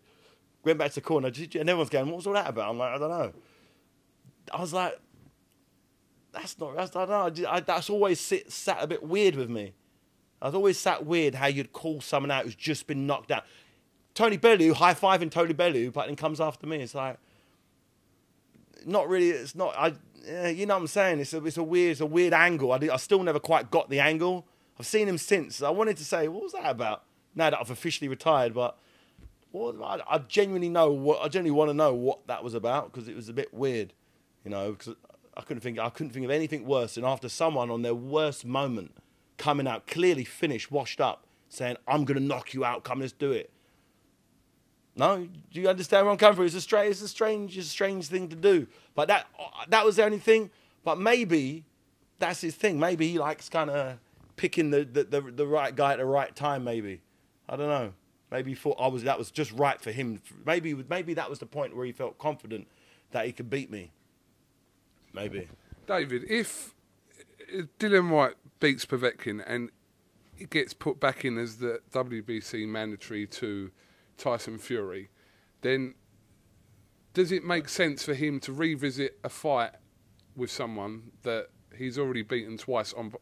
Went 0.64 0.78
back 0.78 0.90
to 0.90 0.96
the 0.96 1.02
corner, 1.02 1.28
and 1.28 1.56
everyone's 1.56 1.90
going, 1.90 2.06
what 2.08 2.18
was 2.18 2.28
all 2.28 2.34
that 2.34 2.48
about? 2.48 2.70
I'm 2.70 2.78
like, 2.78 2.94
I 2.94 2.98
don't 3.00 3.10
know. 3.10 3.34
I 4.54 4.62
was 4.62 4.74
like, 4.74 5.00
that's 6.36 6.60
not, 6.60 6.76
that's, 6.76 6.96
I 6.96 7.06
don't 7.06 7.40
know. 7.40 7.50
I, 7.50 7.60
that's 7.62 7.90
always 7.90 8.20
sit, 8.20 8.52
sat 8.52 8.84
a 8.84 8.88
bit 8.88 9.04
weird 9.04 9.36
with 9.36 9.50
me. 9.50 9.74
I 10.42 10.48
was 10.48 10.56
always 10.56 10.78
sat 10.78 11.06
weird 11.06 11.36
how 11.36 11.48
you'd 11.48 11.74
call 11.74 12.02
someone 12.02 12.32
out 12.32 12.44
who's 12.44 12.56
just 12.56 12.88
been 12.88 13.08
knocked 13.08 13.32
out. 13.32 13.46
Tony 14.14 14.38
Bellew, 14.38 14.74
high 14.74 14.94
fiving 14.94 15.32
Tony 15.32 15.54
Bellew, 15.54 15.92
but 15.92 16.08
then 16.08 16.16
comes 16.16 16.40
after 16.40 16.68
me. 16.68 16.78
It's 16.78 16.96
like, 16.96 17.18
not 18.86 19.10
really, 19.10 19.30
it's 19.30 19.56
not, 19.56 19.76
I, 19.78 19.94
yeah, 20.26 20.50
you 20.50 20.66
know 20.66 20.76
what 20.76 20.82
I'm 20.82 20.88
saying? 20.88 21.20
It's 21.20 21.34
a, 21.34 21.44
it's 21.46 21.58
a 21.58 21.64
weird, 21.64 21.92
it's 21.94 22.02
a 22.02 22.06
weird 22.06 22.34
angle. 22.34 22.72
I, 22.72 22.80
I 22.92 22.98
still 22.98 23.24
never 23.24 23.40
quite 23.40 23.72
got 23.72 23.90
the 23.90 24.00
angle. 24.00 24.46
I've 24.80 24.86
seen 24.86 25.08
him 25.08 25.18
since. 25.18 25.62
I 25.62 25.70
wanted 25.70 25.98
to 25.98 26.06
say, 26.06 26.28
what 26.28 26.44
was 26.44 26.52
that 26.54 26.70
about? 26.70 27.04
Now 27.34 27.50
that 27.50 27.60
I've 27.60 27.72
officially 27.72 28.08
retired, 28.08 28.54
but 28.54 28.78
what, 29.52 29.76
I, 29.82 30.16
I 30.16 30.18
genuinely 30.20 30.70
know 30.70 30.92
what, 30.92 31.22
I 31.22 31.28
genuinely 31.28 31.58
want 31.58 31.70
to 31.70 31.74
know 31.74 31.94
what 31.94 32.28
that 32.28 32.44
was 32.44 32.54
about 32.54 32.92
because 32.92 33.08
it 33.08 33.16
was 33.16 33.30
a 33.30 33.34
bit 33.34 33.54
weird, 33.54 33.94
you 34.44 34.52
know, 34.52 34.72
because 34.72 34.96
I 35.38 35.42
couldn't 35.42 35.62
think, 35.62 35.80
I 35.80 35.90
couldn't 35.90 36.12
think 36.12 36.26
of 36.26 36.32
anything 36.32 36.66
worse 36.66 36.96
than 36.96 37.04
after 37.04 37.30
someone 37.30 37.70
on 37.70 37.82
their 37.82 37.96
worst 37.96 38.46
moment 38.46 38.96
coming 39.38 39.68
out, 39.68 39.86
clearly 39.88 40.24
finished, 40.24 40.72
washed 40.72 41.02
up, 41.02 41.26
saying, 41.50 41.78
I'm 41.88 42.06
to 42.06 42.20
knock 42.20 42.54
you 42.54 42.64
out, 42.64 42.84
come, 42.84 43.02
let's 43.02 43.12
do 43.12 43.32
it. 43.32 43.52
No, 44.96 45.28
do 45.52 45.62
you 45.62 45.68
understand 45.68 46.06
where 46.06 46.12
I'm 46.12 46.18
coming 46.18 46.38
from? 46.38 46.46
It's 46.46 46.56
a 46.56 46.62
strange, 46.62 46.92
it's 46.92 47.02
a 47.02 47.08
strange, 47.08 47.58
it's 47.58 47.68
a 47.68 47.70
strange 47.70 48.08
thing 48.08 48.30
to 48.30 48.36
do. 48.36 48.66
But 48.96 49.10
that 49.10 49.28
that 49.68 49.86
was 49.86 49.98
the 49.98 50.06
only 50.06 50.20
thing. 50.20 50.52
But 50.86 51.00
maybe 51.00 51.66
that's 52.18 52.40
his 52.40 52.56
thing. 52.56 52.80
Maybe 52.80 53.10
he 53.10 53.20
likes 53.20 53.50
kind 53.50 53.70
of 53.70 53.98
picking 54.38 54.70
the, 54.70 54.86
the, 54.86 55.04
the, 55.04 55.22
the, 55.22 55.48
right 55.48 55.76
guy 55.76 55.94
at 55.94 55.98
the 55.98 56.06
right 56.06 56.34
time. 56.34 56.64
Maybe 56.64 57.02
I 57.50 57.58
don't 57.58 57.68
know. 57.68 57.94
Maybe 58.32 58.52
he 58.52 58.56
thought 58.56 58.78
I 58.80 58.88
was 58.88 59.04
that 59.04 59.18
was 59.18 59.32
just 59.32 59.52
right 59.52 59.82
for 59.82 59.92
him. 59.92 60.22
Maybe 60.46 60.74
maybe 60.74 61.14
that 61.16 61.30
was 61.30 61.40
the 61.40 61.46
point 61.46 61.76
where 61.76 61.86
he 61.86 61.92
felt 61.92 62.18
confident 62.18 62.68
that 63.12 63.26
he 63.26 63.34
could 63.34 63.50
beat 63.50 63.70
me. 63.70 63.92
Maybe. 65.16 65.48
David, 65.88 66.26
if 66.30 66.74
Dillian 67.80 68.10
Whyte 68.10 68.36
beats 68.60 68.86
Povetkin 68.86 69.44
and 69.46 69.72
it 70.38 70.50
gets 70.50 70.74
put 70.74 71.00
back 71.00 71.24
in 71.24 71.38
as 71.38 71.58
the 71.58 71.80
WBC 71.92 72.68
mandatory 72.68 73.26
to 73.28 73.72
Tyson 74.18 74.58
Fury, 74.58 75.10
then 75.62 75.96
does 77.14 77.32
it 77.32 77.44
make 77.44 77.70
sense 77.70 78.04
for 78.04 78.14
him 78.14 78.40
to 78.42 78.52
revisit 78.52 79.18
a 79.24 79.30
fight 79.30 79.72
with 80.36 80.52
someone 80.52 81.12
that 81.24 81.48
he's 81.76 81.98
already 81.98 82.22
beaten 82.22 82.58
twice 82.58 82.94
on? 82.94 83.14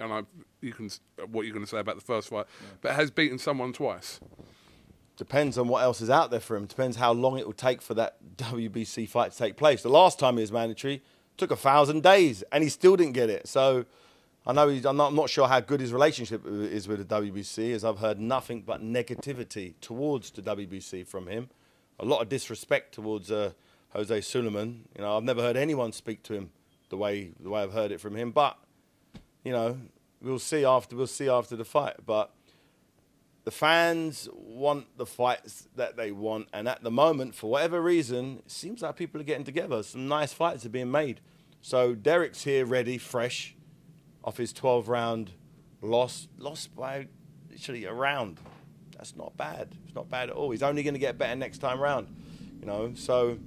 And 0.00 0.12
I, 0.12 0.22
you 0.62 0.72
can 0.72 0.88
what 1.30 1.44
you're 1.44 1.52
going 1.52 1.64
to 1.64 1.70
say 1.70 1.78
about 1.78 1.96
the 1.96 2.04
first 2.04 2.28
fight, 2.30 2.46
yeah. 2.48 2.68
but 2.80 2.92
has 2.92 3.10
beaten 3.10 3.38
someone 3.38 3.74
twice. 3.74 4.20
Depends 5.18 5.58
on 5.58 5.68
what 5.68 5.82
else 5.82 6.00
is 6.00 6.08
out 6.08 6.30
there 6.30 6.40
for 6.40 6.56
him. 6.56 6.64
Depends 6.64 6.96
how 6.96 7.12
long 7.12 7.38
it 7.38 7.44
will 7.44 7.52
take 7.52 7.82
for 7.82 7.92
that 7.94 8.16
WBC 8.38 9.06
fight 9.06 9.32
to 9.32 9.38
take 9.38 9.56
place. 9.58 9.82
The 9.82 9.90
last 9.90 10.18
time 10.18 10.36
he 10.36 10.40
was 10.40 10.50
mandatory 10.50 11.02
took 11.36 11.50
a 11.50 11.56
thousand 11.56 12.02
days, 12.02 12.42
and 12.52 12.62
he 12.62 12.70
still 12.70 12.96
didn't 12.96 13.14
get 13.14 13.30
it. 13.30 13.48
So 13.48 13.84
I 14.46 14.52
know 14.52 14.68
I'm, 14.68 14.96
not, 14.96 15.08
I'm 15.08 15.14
not 15.14 15.30
sure 15.30 15.46
how 15.46 15.60
good 15.60 15.80
his 15.80 15.92
relationship 15.92 16.42
is 16.46 16.88
with 16.88 17.06
the 17.06 17.22
WBC, 17.22 17.74
as 17.74 17.84
I've 17.84 17.98
heard 17.98 18.18
nothing 18.18 18.62
but 18.62 18.82
negativity 18.82 19.74
towards 19.80 20.30
the 20.32 20.42
WBC 20.42 21.06
from 21.06 21.28
him. 21.28 21.48
A 22.00 22.04
lot 22.04 22.22
of 22.22 22.28
disrespect 22.28 22.94
towards 22.94 23.30
uh, 23.30 23.52
Jose 23.90 24.20
Sulaiman. 24.22 24.88
You 24.96 25.02
know, 25.02 25.16
I've 25.16 25.22
never 25.22 25.42
heard 25.42 25.56
anyone 25.56 25.92
speak 25.92 26.22
to 26.24 26.34
him 26.34 26.50
the 26.88 26.96
way 26.96 27.30
the 27.38 27.50
way 27.50 27.62
I've 27.62 27.72
heard 27.72 27.92
it 27.92 28.00
from 28.00 28.16
him. 28.16 28.32
But 28.32 28.58
you 29.44 29.52
know, 29.52 29.78
we'll 30.20 30.38
see 30.38 30.64
after 30.64 30.96
we'll 30.96 31.06
see 31.06 31.28
after 31.28 31.54
the 31.54 31.64
fight. 31.64 31.96
But 32.04 32.32
the 33.44 33.50
fans 33.50 34.28
want 34.32 34.86
the 34.96 35.06
fights 35.06 35.68
that 35.74 35.96
they 35.96 36.12
want, 36.12 36.48
and 36.52 36.68
at 36.68 36.82
the 36.82 36.90
moment, 36.90 37.34
for 37.34 37.50
whatever 37.50 37.82
reason, 37.82 38.38
it 38.38 38.50
seems 38.50 38.82
like 38.82 38.96
people 38.96 39.20
are 39.20 39.24
getting 39.24 39.44
together. 39.44 39.82
Some 39.82 40.06
nice 40.06 40.32
fights 40.32 40.64
are 40.64 40.68
being 40.68 40.90
made. 40.90 41.20
So 41.60 41.94
Derek's 41.94 42.44
here, 42.44 42.64
ready, 42.64 42.98
fresh 42.98 43.56
off 44.24 44.36
his 44.36 44.52
12 44.52 44.88
round 44.88 45.32
loss, 45.80 46.28
lost 46.38 46.74
by 46.76 47.08
literally 47.50 47.84
a 47.84 47.92
round. 47.92 48.38
That's 48.96 49.16
not 49.16 49.36
bad. 49.36 49.74
It's 49.84 49.94
not 49.94 50.08
bad 50.08 50.30
at 50.30 50.36
all. 50.36 50.50
He's 50.50 50.62
only 50.62 50.84
going 50.84 50.94
to 50.94 51.00
get 51.00 51.18
better 51.18 51.34
next 51.34 51.58
time 51.58 51.80
round, 51.80 52.08
you 52.60 52.66
know. 52.66 52.92
So 52.94 53.38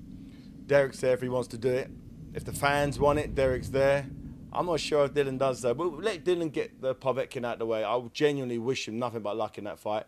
Derek's 0.65 0.99
there 0.99 1.13
if 1.13 1.21
he 1.21 1.29
wants 1.29 1.47
to 1.49 1.57
do 1.57 1.69
it. 1.69 1.89
If 2.33 2.43
the 2.43 2.51
fans 2.51 2.99
want 2.99 3.19
it, 3.19 3.33
Derek's 3.33 3.69
there. 3.69 4.05
I'm 4.55 4.65
not 4.65 4.79
sure 4.79 5.05
if 5.05 5.13
Dillian 5.13 5.37
does 5.37 5.61
though, 5.61 5.73
but 5.73 6.01
let 6.01 6.23
Dillian 6.23 6.51
get 6.51 6.81
the 6.81 6.95
Povetkin 6.95 7.45
out 7.45 7.53
of 7.53 7.59
the 7.59 7.65
way. 7.65 7.83
I 7.83 8.01
genuinely 8.13 8.57
wish 8.57 8.87
him 8.87 8.97
nothing 8.99 9.21
but 9.21 9.37
luck 9.37 9.57
in 9.57 9.65
that 9.65 9.79
fight. 9.79 10.05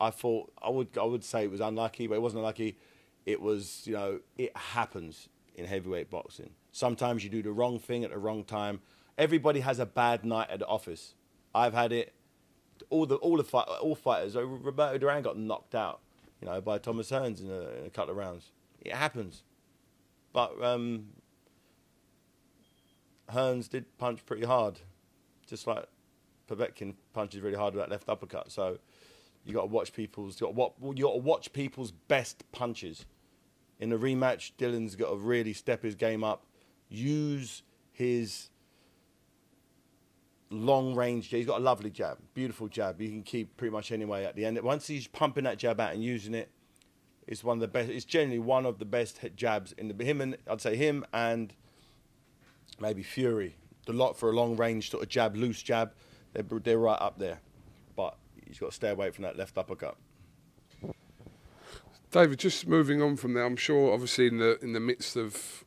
I 0.00 0.10
thought 0.10 0.52
I 0.60 0.70
would 0.70 0.96
I 0.98 1.04
would 1.04 1.24
say 1.24 1.44
it 1.44 1.50
was 1.50 1.60
unlucky, 1.60 2.06
but 2.06 2.14
it 2.14 2.22
wasn't 2.22 2.40
unlucky. 2.40 2.78
It 3.26 3.40
was 3.40 3.82
you 3.84 3.94
know 3.94 4.20
it 4.36 4.56
happens 4.56 5.28
in 5.54 5.66
heavyweight 5.66 6.10
boxing. 6.10 6.50
Sometimes 6.72 7.22
you 7.22 7.30
do 7.30 7.42
the 7.42 7.52
wrong 7.52 7.78
thing 7.78 8.02
at 8.02 8.10
the 8.10 8.18
wrong 8.18 8.44
time 8.44 8.80
everybody 9.18 9.60
has 9.60 9.78
a 9.78 9.86
bad 9.86 10.24
night 10.24 10.50
at 10.50 10.58
the 10.58 10.66
office. 10.66 11.14
I've 11.54 11.74
had 11.74 11.92
it. 11.92 12.12
All 12.90 13.06
the 13.06 13.16
all 13.16 13.36
the 13.36 13.44
fight, 13.44 13.68
all 13.80 13.94
fighters. 13.94 14.34
Roberto 14.34 14.98
Duran 14.98 15.22
got 15.22 15.38
knocked 15.38 15.74
out, 15.74 16.00
you 16.40 16.48
know, 16.48 16.60
by 16.60 16.78
Thomas 16.78 17.10
Hearns 17.10 17.40
in 17.40 17.50
a, 17.50 17.80
in 17.80 17.86
a 17.86 17.90
couple 17.90 18.10
of 18.10 18.16
rounds. 18.16 18.50
It 18.80 18.92
happens, 18.92 19.44
but 20.32 20.60
um, 20.62 21.08
Hearns 23.32 23.68
did 23.68 23.96
punch 23.98 24.24
pretty 24.26 24.44
hard, 24.44 24.80
just 25.46 25.66
like 25.66 25.86
Povetkin 26.48 26.94
punches 27.12 27.40
really 27.40 27.56
hard 27.56 27.74
with 27.74 27.82
that 27.82 27.90
left 27.90 28.08
uppercut. 28.08 28.50
So 28.50 28.78
you 29.44 29.52
got 29.54 29.62
to 29.62 29.66
watch 29.66 29.92
people's. 29.92 30.36
Got 30.36 30.54
what 30.54 30.74
you 30.80 31.04
got 31.04 31.12
to 31.12 31.18
watch 31.18 31.52
people's 31.52 31.90
best 31.90 32.50
punches. 32.52 33.06
In 33.80 33.90
the 33.90 33.96
rematch, 33.96 34.52
Dillian's 34.58 34.94
got 34.94 35.10
to 35.10 35.16
really 35.16 35.52
step 35.52 35.82
his 35.82 35.96
game 35.96 36.22
up, 36.22 36.46
use 36.88 37.62
his 37.90 38.50
long 40.50 40.94
range. 40.94 41.28
He's 41.28 41.46
got 41.46 41.60
a 41.60 41.64
lovely 41.64 41.90
jab, 41.90 42.18
beautiful 42.34 42.68
jab. 42.68 43.00
You 43.00 43.08
can 43.08 43.22
keep 43.22 43.56
pretty 43.56 43.72
much 43.72 43.90
anyway 43.90 44.24
at 44.24 44.36
the 44.36 44.44
end. 44.44 44.60
Once 44.62 44.86
he's 44.86 45.08
pumping 45.08 45.44
that 45.44 45.58
jab 45.58 45.80
out 45.80 45.94
and 45.94 46.02
using 46.04 46.34
it, 46.34 46.50
it's 47.26 47.42
one 47.42 47.56
of 47.56 47.60
the 47.60 47.68
best. 47.68 47.90
It's 47.90 48.04
generally 48.04 48.38
one 48.38 48.66
of 48.66 48.78
the 48.78 48.84
best 48.84 49.20
jabs 49.34 49.72
in 49.72 49.88
the 49.88 50.04
him 50.04 50.20
and 50.20 50.36
I'd 50.48 50.60
say 50.60 50.76
him 50.76 51.04
and 51.12 51.52
maybe 52.80 53.02
Fury. 53.02 53.56
The 53.86 53.92
lot 53.92 54.16
for 54.16 54.30
a 54.30 54.32
long 54.32 54.56
range 54.56 54.90
sort 54.90 55.02
of 55.02 55.08
jab, 55.08 55.36
loose 55.36 55.62
jab. 55.62 55.92
They're 56.32 56.44
they're 56.60 56.78
right 56.78 57.00
up 57.00 57.18
there, 57.18 57.40
but 57.96 58.16
he's 58.46 58.58
got 58.58 58.70
to 58.70 58.74
stay 58.74 58.90
away 58.90 59.10
from 59.10 59.24
that 59.24 59.36
left 59.36 59.58
uppercut. 59.58 59.96
David, 62.10 62.38
just 62.38 62.66
moving 62.66 63.00
on 63.00 63.16
from 63.16 63.34
there, 63.34 63.44
I'm 63.44 63.56
sure 63.56 63.92
obviously 63.92 64.26
in 64.26 64.38
the 64.38 64.58
in 64.62 64.72
the 64.72 64.80
midst 64.80 65.16
of 65.16 65.64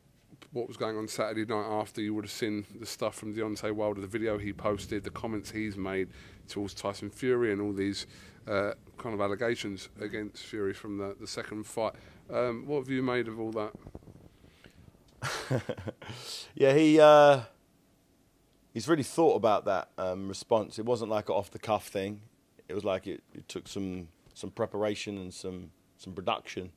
what 0.52 0.68
was 0.68 0.76
going 0.78 0.96
on 0.96 1.06
Saturday 1.06 1.44
night 1.44 1.66
after, 1.68 2.00
you 2.00 2.14
would 2.14 2.24
have 2.24 2.32
seen 2.32 2.64
the 2.80 2.86
stuff 2.86 3.14
from 3.14 3.34
Deontay 3.34 3.72
Wilder, 3.72 4.00
the 4.00 4.06
video 4.06 4.38
he 4.38 4.52
posted, 4.52 5.04
the 5.04 5.10
comments 5.10 5.50
he's 5.50 5.76
made 5.76 6.08
towards 6.48 6.72
Tyson 6.72 7.10
Fury, 7.10 7.52
and 7.52 7.60
all 7.60 7.74
these 7.74 8.06
uh, 8.48 8.72
kind 8.96 9.14
of 9.14 9.20
allegations 9.20 9.90
against 10.00 10.44
Fury 10.44 10.72
from 10.72 10.96
the, 10.96 11.14
the 11.20 11.26
second 11.26 11.66
fight. 11.66 11.92
Um, 12.32 12.64
what 12.66 12.78
have 12.78 12.88
you 12.88 13.02
made 13.02 13.28
of 13.28 13.38
all 13.38 13.52
that? 13.52 13.72
yeah, 16.54 16.74
he 16.74 17.00
uh, 17.00 17.40
he's 18.72 18.88
really 18.88 19.02
thought 19.02 19.36
about 19.36 19.64
that 19.64 19.90
um, 19.98 20.28
response. 20.28 20.78
It 20.78 20.84
wasn't 20.84 21.10
like 21.10 21.28
an 21.28 21.34
off 21.34 21.50
the 21.50 21.58
cuff 21.58 21.88
thing. 21.88 22.20
It 22.68 22.74
was 22.74 22.84
like 22.84 23.06
it, 23.06 23.22
it 23.34 23.48
took 23.48 23.68
some 23.68 24.08
some 24.34 24.50
preparation 24.50 25.18
and 25.18 25.32
some 25.32 25.70
some 25.96 26.12
production. 26.12 26.72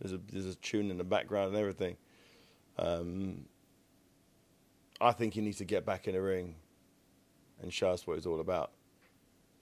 There's 0.00 0.12
a 0.12 0.20
there's 0.32 0.46
a 0.46 0.56
tune 0.56 0.90
in 0.90 0.98
the 0.98 1.04
background 1.04 1.48
and 1.48 1.56
everything. 1.56 1.96
Um, 2.78 3.46
I 5.00 5.12
think 5.12 5.34
he 5.34 5.40
needs 5.40 5.58
to 5.58 5.64
get 5.64 5.84
back 5.84 6.06
in 6.08 6.14
the 6.14 6.22
ring 6.22 6.56
and 7.60 7.72
show 7.72 7.90
us 7.90 8.06
what 8.06 8.16
it's 8.16 8.26
all 8.26 8.40
about. 8.40 8.72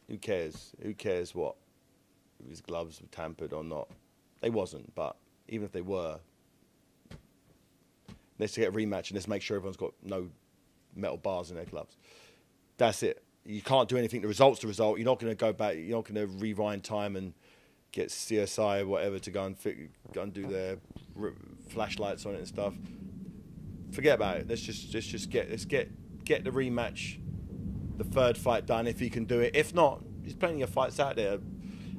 Who 0.08 0.18
cares? 0.18 0.72
Who 0.82 0.94
cares 0.94 1.34
what 1.34 1.56
his 2.48 2.60
gloves 2.60 3.00
were 3.00 3.08
tampered 3.08 3.52
or 3.52 3.64
not? 3.64 3.88
They 4.40 4.50
wasn't, 4.50 4.94
but 4.94 5.16
even 5.48 5.66
if 5.66 5.72
they 5.72 5.82
were, 5.82 6.20
Let's 8.42 8.56
get 8.56 8.68
a 8.68 8.72
rematch 8.72 9.08
and 9.08 9.12
let's 9.12 9.28
make 9.28 9.40
sure 9.40 9.56
everyone's 9.56 9.76
got 9.76 9.92
no 10.02 10.28
metal 10.96 11.16
bars 11.16 11.50
in 11.50 11.56
their 11.56 11.64
gloves. 11.64 11.96
That's 12.76 13.04
it. 13.04 13.22
You 13.44 13.62
can't 13.62 13.88
do 13.88 13.96
anything. 13.96 14.20
The 14.20 14.26
result's 14.26 14.60
the 14.60 14.66
result. 14.66 14.98
You're 14.98 15.04
not 15.06 15.20
going 15.20 15.30
to 15.30 15.36
go 15.36 15.52
back. 15.52 15.76
You're 15.76 15.96
not 15.96 16.04
going 16.04 16.16
to 16.16 16.26
rewind 16.38 16.82
time 16.82 17.14
and 17.14 17.34
get 17.92 18.08
CSI 18.08 18.80
or 18.80 18.86
whatever 18.86 19.20
to 19.20 19.30
go 19.30 19.44
and 19.44 19.56
fi- 19.56 19.88
go 20.12 20.22
and 20.22 20.32
do 20.32 20.44
their 20.46 20.78
r- 21.20 21.34
flashlights 21.68 22.26
on 22.26 22.34
it 22.34 22.38
and 22.38 22.48
stuff. 22.48 22.74
Forget 23.92 24.16
about 24.16 24.38
it. 24.38 24.48
Let's 24.48 24.62
just 24.62 24.92
let's 24.92 25.06
just 25.06 25.30
get 25.30 25.50
let's 25.50 25.66
get 25.66 25.90
get 26.24 26.42
the 26.42 26.50
rematch, 26.50 27.18
the 27.96 28.04
third 28.04 28.36
fight 28.36 28.66
done 28.66 28.88
if 28.88 28.98
he 28.98 29.08
can 29.08 29.24
do 29.24 29.38
it. 29.38 29.54
If 29.54 29.72
not, 29.72 30.02
there's 30.22 30.34
plenty 30.34 30.62
of 30.62 30.70
fights 30.70 30.98
out 30.98 31.14
there. 31.14 31.38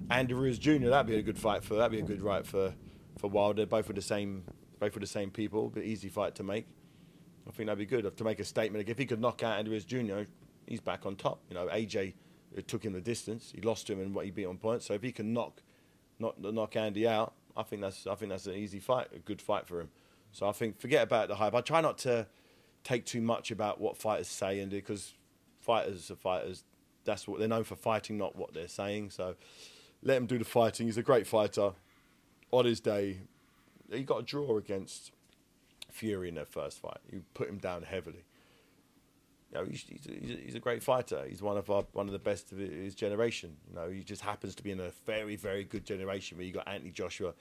Andy 0.10 0.34
Jr. 0.58 0.89
That'd 0.89 1.08
be 1.08 1.15
a 1.15 1.21
good 1.21 1.39
fight 1.39 1.63
for. 1.63 1.75
That'd 1.75 1.91
be 1.91 1.99
a 1.99 2.08
good 2.08 2.21
right 2.21 2.45
for 2.45 2.73
for 3.17 3.29
Wilder. 3.29 3.65
Both 3.65 3.88
with 3.88 3.95
the 3.95 4.01
same 4.01 4.43
with 4.91 5.02
the 5.02 5.08
same 5.08 5.32
people. 5.32 5.69
But 5.69 5.84
easy 5.84 6.10
fight 6.10 6.36
to 6.36 6.43
make. 6.43 6.65
I 7.48 7.52
think 7.52 7.67
that'd 7.67 7.78
be 7.78 7.86
good 7.86 8.06
uh, 8.06 8.12
to 8.12 8.24
make 8.24 8.39
a 8.39 8.46
statement. 8.46 8.86
Like 8.86 8.89
if 8.89 8.98
he 8.98 9.06
could 9.06 9.22
knock 9.22 9.43
out 9.43 9.58
Andy 9.58 9.72
Ruiz 9.72 9.86
Jr., 9.86 10.24
he's 10.67 10.80
back 10.80 11.06
on 11.06 11.15
top. 11.15 11.39
You 11.50 11.56
know, 11.56 11.67
AJ 11.67 12.13
it 12.56 12.60
uh, 12.60 12.62
took 12.67 12.84
him 12.84 12.93
the 12.93 13.02
distance. 13.02 13.52
He 13.54 13.62
lost 13.62 13.88
to 13.88 13.93
him 13.93 14.00
and 14.00 14.13
what 14.13 14.26
he 14.26 14.32
beat 14.32 14.46
on 14.46 14.58
points. 14.58 14.86
So 14.86 14.93
if 14.93 15.02
he 15.02 15.12
can 15.12 15.34
knock 15.34 15.62
knock 16.19 16.39
knock 16.39 16.76
Andy 16.76 17.08
out, 17.08 17.34
I 17.56 17.63
think 17.63 17.82
that's 17.82 18.08
I 18.08 18.15
think 18.15 18.32
that's 18.32 18.48
an 18.48 18.56
easy 18.56 18.80
fight, 18.80 19.08
a 19.15 19.19
good 19.19 19.41
fight 19.41 19.67
for 19.67 19.80
him. 19.82 19.89
So 20.32 20.48
I 20.48 20.52
think 20.52 20.80
forget 20.80 21.04
about 21.04 21.28
the 21.28 21.36
hype. 21.36 21.54
I 21.54 21.62
try 21.62 21.82
not 21.82 21.98
to 22.00 22.28
take 22.84 23.06
too 23.06 23.22
much 23.22 23.52
about 23.52 23.80
what 23.80 23.98
fighters 23.98 24.28
say 24.28 24.60
and 24.60 24.72
because 24.72 25.13
fighters 25.62 26.10
are 26.12 26.15
fighters. 26.15 26.63
That's 27.06 27.28
what 27.28 27.39
they're 27.39 27.48
known 27.48 27.63
for 27.63 27.76
fighting, 27.76 28.17
not 28.17 28.36
what 28.36 28.54
they're 28.54 28.67
saying. 28.67 29.12
So 29.12 29.36
let 30.02 30.17
him 30.17 30.26
do 30.26 30.38
the 30.38 30.46
fighting. 30.46 30.88
He's 30.88 30.98
a 30.98 31.04
great 31.04 31.28
fighter. 31.28 31.72
On 32.52 32.65
his 32.65 32.80
day, 32.80 33.22
he 33.93 34.03
got 34.03 34.19
a 34.19 34.23
draw 34.23 34.58
against 34.58 35.12
Fury 35.91 36.29
in 36.29 36.36
their 36.36 36.45
first 36.45 36.79
fight. 36.79 36.97
You 37.12 37.23
put 37.34 37.47
him 37.47 37.58
down 37.58 37.84
heavily. 37.84 38.25
You 39.51 39.60
know, 39.60 39.65
he's, 39.65 39.86
he's, 39.88 40.08
a, 40.08 40.41
he's 40.43 40.56
a 40.56 40.60
great 40.60 40.82
fighter. 40.82 41.25
He's 41.29 41.41
one 41.41 41.58
of 41.58 41.69
our, 41.69 41.84
one 41.93 42.08
of 42.08 42.13
the 42.13 42.19
best 42.19 42.51
of 42.51 42.58
his 42.58 42.95
generation. 42.95 43.56
You 43.69 43.75
know, 43.75 43.89
he 43.89 44.03
just 44.03 44.21
happens 44.21 44.56
to 44.56 44.63
be 44.63 44.71
in 44.71 44.79
a 44.79 44.89
very 45.06 45.36
very 45.36 45.63
good 45.63 45.86
generation 45.86 46.38
where 46.38 46.45
you 46.45 46.53
got 46.53 46.67
Anthony 46.67 46.91
Joshua 46.91 47.34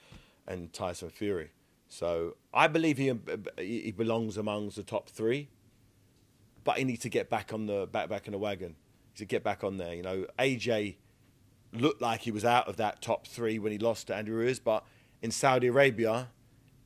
and 0.47 0.71
Tyson 0.71 1.09
Fury. 1.09 1.51
So 1.89 2.35
I 2.53 2.67
believe 2.67 2.97
he 2.97 3.11
he 3.57 3.91
belongs 3.91 4.37
amongst 4.37 4.75
the 4.75 4.83
top 4.83 5.09
three, 5.09 5.49
but 6.63 6.77
he 6.77 6.83
needs 6.83 7.01
to 7.01 7.09
get 7.09 7.29
back 7.29 7.53
on 7.53 7.65
the 7.65 7.87
back 7.91 8.09
back 8.09 8.27
in 8.27 8.33
the 8.33 8.39
wagon. 8.39 8.75
He 9.13 9.19
to 9.19 9.25
get 9.25 9.43
back 9.43 9.63
on 9.63 9.77
there. 9.77 9.93
You 9.93 10.03
know, 10.03 10.25
AJ 10.37 10.95
looked 11.71 12.01
like 12.01 12.21
he 12.21 12.31
was 12.31 12.45
out 12.45 12.67
of 12.67 12.77
that 12.77 13.01
top 13.01 13.27
three 13.27 13.57
when 13.59 13.71
he 13.71 13.77
lost 13.77 14.07
to 14.07 14.15
Andy 14.15 14.31
Ruiz, 14.31 14.59
but 14.59 14.85
in 15.21 15.31
Saudi 15.31 15.67
Arabia, 15.67 16.29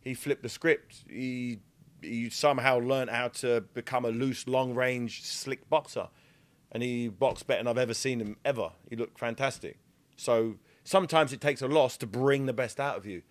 he 0.07 0.13
flipped 0.13 0.43
the 0.43 0.49
script. 0.49 1.03
He 1.09 1.59
he 2.01 2.29
somehow 2.29 2.79
learned 2.79 3.09
how 3.09 3.27
to 3.27 3.61
become 3.73 4.05
a 4.05 4.09
loose, 4.09 4.47
long 4.47 4.73
range, 4.75 5.23
slick 5.23 5.67
boxer, 5.69 6.07
and 6.71 6.83
he 6.83 7.07
boxed 7.07 7.47
better 7.47 7.59
than 7.59 7.67
I've 7.67 7.77
ever 7.77 7.93
seen 7.93 8.19
him 8.19 8.37
ever. 8.45 8.71
He 8.89 8.95
looked 8.95 9.19
fantastic. 9.19 9.79
So 10.15 10.55
sometimes 10.83 11.33
it 11.33 11.41
takes 11.41 11.61
a 11.61 11.67
loss 11.67 11.97
to 11.97 12.07
bring 12.07 12.45
the 12.45 12.53
best 12.53 12.79
out 12.79 12.97
of 12.97 13.05
you. 13.05 13.23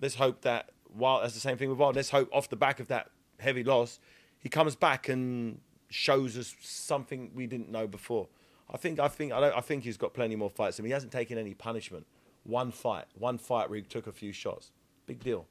Let's 0.00 0.14
hope 0.14 0.42
that 0.42 0.70
while 0.84 1.20
that's 1.20 1.34
the 1.34 1.40
same 1.40 1.56
thing 1.56 1.68
with 1.68 1.78
Wild. 1.78 1.96
Let's 1.96 2.10
hope 2.10 2.28
off 2.32 2.48
the 2.48 2.56
back 2.56 2.80
of 2.80 2.88
that 2.88 3.10
heavy 3.38 3.64
loss, 3.64 3.98
he 4.38 4.48
comes 4.48 4.76
back 4.76 5.08
and 5.08 5.60
shows 5.90 6.38
us 6.38 6.54
something 6.60 7.32
we 7.34 7.46
didn't 7.46 7.70
know 7.70 7.86
before. 7.86 8.28
I 8.70 8.76
think 8.78 8.98
I 8.98 9.08
think 9.08 9.32
I, 9.32 9.50
I 9.50 9.60
think 9.60 9.84
he's 9.84 9.98
got 9.98 10.14
plenty 10.14 10.36
more 10.36 10.50
fights. 10.50 10.78
I 10.78 10.82
mean, 10.82 10.88
he 10.88 10.94
hasn't 10.94 11.12
taken 11.12 11.36
any 11.36 11.54
punishment. 11.54 12.06
One 12.44 12.70
fight, 12.70 13.06
one 13.18 13.38
fight 13.38 13.68
where 13.68 13.76
he 13.76 13.82
took 13.82 14.06
a 14.06 14.12
few 14.12 14.32
shots. 14.32 14.70
Big 15.06 15.22
deal. 15.22 15.46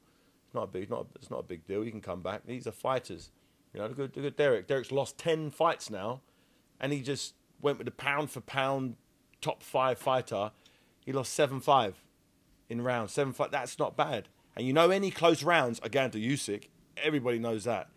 Not 0.54 0.64
a 0.64 0.66
big, 0.66 0.90
not 0.90 1.06
it's 1.16 1.30
not 1.30 1.40
a 1.40 1.44
big 1.44 1.66
deal. 1.66 1.82
He 1.82 1.90
can 1.90 2.00
come 2.00 2.20
back. 2.20 2.42
These 2.46 2.66
are 2.66 2.72
fighters. 2.72 3.30
You 3.72 3.80
know, 3.80 3.86
look 3.86 3.98
at, 3.98 4.16
look 4.16 4.26
at 4.26 4.36
Derek. 4.36 4.66
Derek's 4.66 4.92
lost 4.92 5.16
ten 5.18 5.50
fights 5.50 5.90
now, 5.90 6.20
and 6.80 6.92
he 6.92 7.00
just 7.00 7.34
went 7.60 7.78
with 7.78 7.86
the 7.86 7.92
pound 7.92 8.30
for 8.30 8.40
pound 8.40 8.96
top 9.40 9.62
five 9.62 9.98
fighter. 9.98 10.52
He 11.04 11.12
lost 11.12 11.32
seven 11.32 11.60
five 11.60 12.02
in 12.68 12.82
rounds. 12.82 13.12
Seven 13.12 13.32
five. 13.32 13.50
That's 13.50 13.78
not 13.78 13.96
bad. 13.96 14.28
And 14.56 14.66
you 14.66 14.72
know, 14.72 14.90
any 14.90 15.10
close 15.10 15.42
rounds 15.42 15.80
are 15.80 15.88
going 15.88 16.10
to 16.10 16.18
Usyk. 16.18 16.68
Everybody 17.02 17.38
knows 17.38 17.64
that. 17.64 17.88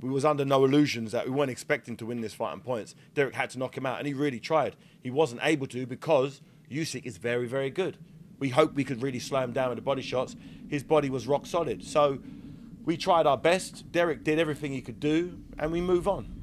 We 0.00 0.10
was 0.10 0.24
under 0.24 0.44
no 0.44 0.64
illusions 0.64 1.12
that 1.12 1.26
we 1.26 1.30
weren't 1.30 1.50
expecting 1.50 1.96
to 1.98 2.06
win 2.06 2.20
this 2.20 2.34
fight 2.34 2.52
on 2.52 2.60
points. 2.60 2.94
Derek 3.14 3.34
had 3.34 3.50
to 3.50 3.58
knock 3.58 3.76
him 3.76 3.86
out, 3.86 3.98
and 3.98 4.06
he 4.06 4.12
really 4.12 4.40
tried. 4.40 4.74
He 5.02 5.10
wasn't 5.10 5.40
able 5.44 5.68
to 5.68 5.86
because 5.86 6.40
Usyk 6.70 7.06
is 7.06 7.16
very, 7.16 7.46
very 7.46 7.70
good. 7.70 7.96
We 8.38 8.48
hoped 8.50 8.74
we 8.74 8.84
could 8.84 9.02
really 9.02 9.18
slow 9.18 9.40
him 9.40 9.52
down 9.52 9.70
with 9.70 9.76
the 9.76 9.82
body 9.82 10.02
shots. 10.02 10.36
His 10.68 10.82
body 10.82 11.10
was 11.10 11.26
rock 11.26 11.46
solid. 11.46 11.84
So 11.84 12.18
we 12.84 12.96
tried 12.96 13.26
our 13.26 13.38
best. 13.38 13.90
Derek 13.92 14.24
did 14.24 14.38
everything 14.38 14.72
he 14.72 14.80
could 14.80 15.00
do, 15.00 15.38
and 15.58 15.72
we 15.72 15.80
move 15.80 16.06
on. 16.06 16.34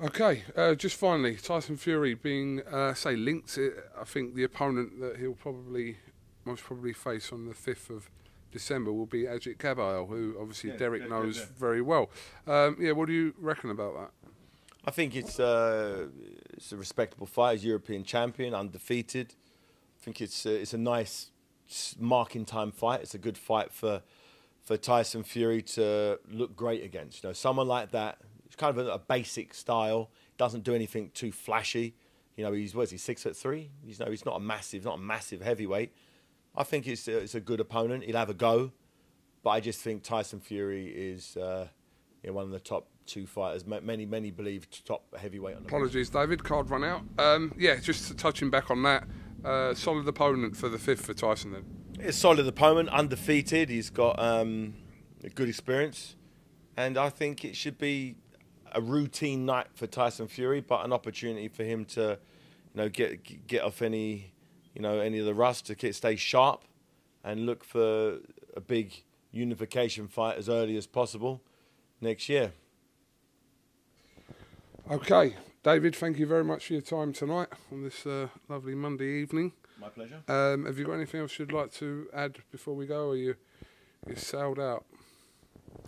Okay, 0.00 0.42
uh, 0.56 0.74
just 0.74 0.96
finally, 0.96 1.36
Tyson 1.36 1.76
Fury 1.76 2.14
being, 2.14 2.60
uh, 2.62 2.92
say, 2.92 3.14
linked. 3.14 3.56
I 3.98 4.04
think 4.04 4.34
the 4.34 4.42
opponent 4.42 5.00
that 5.00 5.18
he'll 5.18 5.34
probably, 5.34 5.98
most 6.44 6.64
probably 6.64 6.92
face 6.92 7.32
on 7.32 7.46
the 7.46 7.54
5th 7.54 7.88
of 7.88 8.10
December 8.50 8.92
will 8.92 9.06
be 9.06 9.22
Agit 9.22 9.58
Kabayel, 9.58 10.08
who 10.08 10.36
obviously 10.40 10.70
yeah, 10.70 10.76
Derek 10.76 11.02
yeah, 11.02 11.08
knows 11.08 11.38
yeah, 11.38 11.44
very 11.56 11.80
well. 11.80 12.10
Um, 12.48 12.76
yeah, 12.80 12.92
what 12.92 13.06
do 13.06 13.12
you 13.12 13.32
reckon 13.38 13.70
about 13.70 13.94
that? 13.94 14.21
I 14.84 14.90
think 14.90 15.14
it's 15.14 15.38
uh, 15.38 16.06
it's 16.54 16.72
a 16.72 16.76
respectable 16.76 17.26
fight. 17.26 17.58
He's 17.58 17.64
European 17.64 18.02
champion, 18.04 18.54
undefeated. 18.54 19.34
I 20.00 20.04
think 20.04 20.20
it's 20.20 20.44
uh, 20.44 20.50
it's 20.50 20.74
a 20.74 20.78
nice 20.78 21.30
marking 21.98 22.44
time 22.44 22.72
fight. 22.72 23.00
It's 23.00 23.14
a 23.14 23.18
good 23.18 23.38
fight 23.38 23.72
for 23.72 24.02
for 24.62 24.76
Tyson 24.76 25.22
Fury 25.22 25.62
to 25.62 26.18
look 26.30 26.56
great 26.56 26.82
against. 26.84 27.22
You 27.22 27.30
know, 27.30 27.32
someone 27.32 27.68
like 27.68 27.92
that. 27.92 28.18
It's 28.46 28.56
kind 28.56 28.76
of 28.76 28.86
a, 28.86 28.90
a 28.90 28.98
basic 28.98 29.54
style. 29.54 30.10
Doesn't 30.36 30.64
do 30.64 30.74
anything 30.74 31.10
too 31.14 31.32
flashy. 31.32 31.94
You 32.36 32.44
know, 32.44 32.52
he's 32.52 32.74
what 32.74 32.82
is 32.82 32.90
he 32.90 32.98
six 32.98 33.22
foot 33.22 33.36
three? 33.36 33.70
He's 33.84 34.00
no, 34.00 34.06
he's 34.06 34.24
not 34.24 34.36
a 34.36 34.40
massive, 34.40 34.84
not 34.84 34.98
a 34.98 35.00
massive 35.00 35.42
heavyweight. 35.42 35.92
I 36.56 36.64
think 36.64 36.88
it's 36.88 37.06
a, 37.06 37.18
it's 37.18 37.34
a 37.34 37.40
good 37.40 37.60
opponent. 37.60 38.04
He'll 38.04 38.16
have 38.16 38.30
a 38.30 38.34
go, 38.34 38.72
but 39.44 39.50
I 39.50 39.60
just 39.60 39.80
think 39.80 40.02
Tyson 40.02 40.40
Fury 40.40 40.88
is 40.88 41.36
uh, 41.36 41.68
you 42.22 42.30
know, 42.30 42.34
one 42.34 42.44
of 42.44 42.50
the 42.50 42.60
top 42.60 42.88
two 43.06 43.26
fighters. 43.26 43.66
Many, 43.66 44.06
many 44.06 44.30
believe 44.30 44.68
top 44.84 45.04
heavyweight. 45.16 45.56
On 45.56 45.62
the 45.62 45.68
Apologies, 45.68 46.10
David. 46.10 46.44
Card 46.44 46.70
run 46.70 46.84
out. 46.84 47.02
Um, 47.18 47.54
yeah, 47.58 47.76
just 47.76 48.16
touching 48.18 48.50
back 48.50 48.70
on 48.70 48.82
that. 48.82 49.04
Uh, 49.44 49.74
solid 49.74 50.06
opponent 50.06 50.56
for 50.56 50.68
the 50.68 50.78
fifth 50.78 51.06
for 51.06 51.14
Tyson 51.14 51.52
then. 51.52 51.64
It's 51.98 52.16
solid 52.16 52.46
opponent, 52.46 52.88
undefeated. 52.90 53.68
He's 53.68 53.90
got 53.90 54.18
um, 54.18 54.74
a 55.22 55.28
good 55.28 55.48
experience, 55.48 56.16
and 56.76 56.96
I 56.96 57.08
think 57.08 57.44
it 57.44 57.56
should 57.56 57.78
be 57.78 58.16
a 58.72 58.80
routine 58.80 59.44
night 59.44 59.66
for 59.74 59.86
Tyson 59.86 60.28
Fury, 60.28 60.60
but 60.60 60.84
an 60.84 60.92
opportunity 60.92 61.48
for 61.48 61.64
him 61.64 61.84
to, 61.86 62.18
you 62.74 62.76
know, 62.82 62.88
get 62.88 63.46
get 63.46 63.62
off 63.62 63.82
any, 63.82 64.32
you 64.74 64.80
know, 64.80 65.00
any 65.00 65.18
of 65.18 65.26
the 65.26 65.34
rust 65.34 65.66
to 65.66 65.74
get, 65.74 65.94
stay 65.94 66.16
sharp, 66.16 66.64
and 67.24 67.46
look 67.46 67.64
for 67.64 68.18
a 68.56 68.60
big 68.60 69.04
unification 69.30 70.08
fight 70.08 70.36
as 70.36 70.48
early 70.48 70.76
as 70.76 70.86
possible 70.86 71.42
next 72.00 72.28
year. 72.28 72.52
Okay, 74.90 75.36
David, 75.62 75.94
thank 75.94 76.18
you 76.18 76.26
very 76.26 76.42
much 76.42 76.66
for 76.66 76.72
your 76.72 76.82
time 76.82 77.12
tonight 77.12 77.46
on 77.70 77.84
this 77.84 78.04
uh, 78.04 78.26
lovely 78.48 78.74
Monday 78.74 79.22
evening. 79.22 79.52
My 79.80 79.88
pleasure. 79.88 80.22
Um, 80.26 80.66
have 80.66 80.76
you 80.76 80.84
got 80.84 80.94
anything 80.94 81.20
else 81.20 81.38
you'd 81.38 81.52
like 81.52 81.72
to 81.74 82.08
add 82.12 82.38
before 82.50 82.74
we 82.74 82.86
go, 82.86 83.08
or 83.10 83.16
you 83.16 83.36
you 84.08 84.16
sold 84.16 84.58
out? 84.58 84.84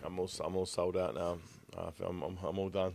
I'm 0.05 0.19
all 0.19 0.31
I'm 0.43 0.55
all 0.57 0.65
sold 0.65 0.97
out 0.97 1.17
now. 1.17 1.39
I'm 1.77 2.23
I'm, 2.23 2.39
I'm 2.43 2.59
all 2.59 2.69
done. 2.69 2.95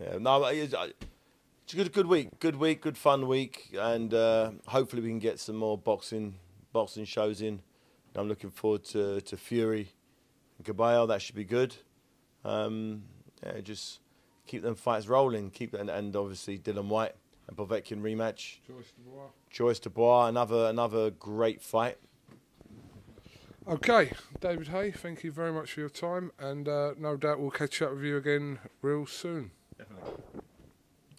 Yeah, 0.00 0.18
no, 0.18 0.44
it's, 0.44 0.74
it's 0.74 1.72
a 1.72 1.76
good 1.76 1.92
good 1.92 2.06
week, 2.06 2.38
good 2.38 2.56
week, 2.56 2.82
good 2.82 2.98
fun 2.98 3.26
week, 3.26 3.74
and 3.78 4.12
uh, 4.12 4.52
hopefully 4.66 5.02
we 5.02 5.08
can 5.08 5.18
get 5.18 5.40
some 5.40 5.56
more 5.56 5.78
boxing 5.78 6.34
boxing 6.72 7.06
shows 7.06 7.40
in. 7.40 7.62
I'm 8.14 8.28
looking 8.28 8.50
forward 8.50 8.84
to 8.84 9.22
to 9.22 9.36
Fury 9.38 9.88
and 10.58 10.66
Kabayel. 10.66 11.08
That 11.08 11.22
should 11.22 11.34
be 11.34 11.44
good. 11.44 11.76
Um, 12.44 13.04
yeah, 13.42 13.60
just 13.62 14.00
keep 14.48 14.62
them 14.62 14.74
fights 14.74 15.06
rolling. 15.06 15.50
Keep 15.50 15.74
and, 15.74 15.88
and 15.88 16.16
obviously 16.16 16.58
Dillian 16.58 16.86
Whyte 16.86 17.14
and 17.46 17.56
Povetkin 17.56 18.00
rematch. 18.00 18.56
Joyce 18.66 18.92
Dubois. 18.96 19.28
Joyce 19.50 19.78
Dubois, 19.78 20.26
another 20.26 20.66
another 20.66 21.10
great 21.10 21.62
fight. 21.62 21.98
Okay, 23.68 24.12
David 24.40 24.68
Haye, 24.68 24.90
thank 24.90 25.22
you 25.22 25.30
very 25.30 25.52
much 25.52 25.72
for 25.72 25.80
your 25.80 25.90
time, 25.90 26.32
and 26.38 26.66
uh, 26.66 26.94
no 26.96 27.18
doubt 27.18 27.38
we'll 27.38 27.50
catch 27.50 27.82
up 27.82 27.94
with 27.94 28.02
you 28.02 28.16
again 28.16 28.60
real 28.80 29.04
soon. 29.04 29.50
Definitely. 29.76 30.14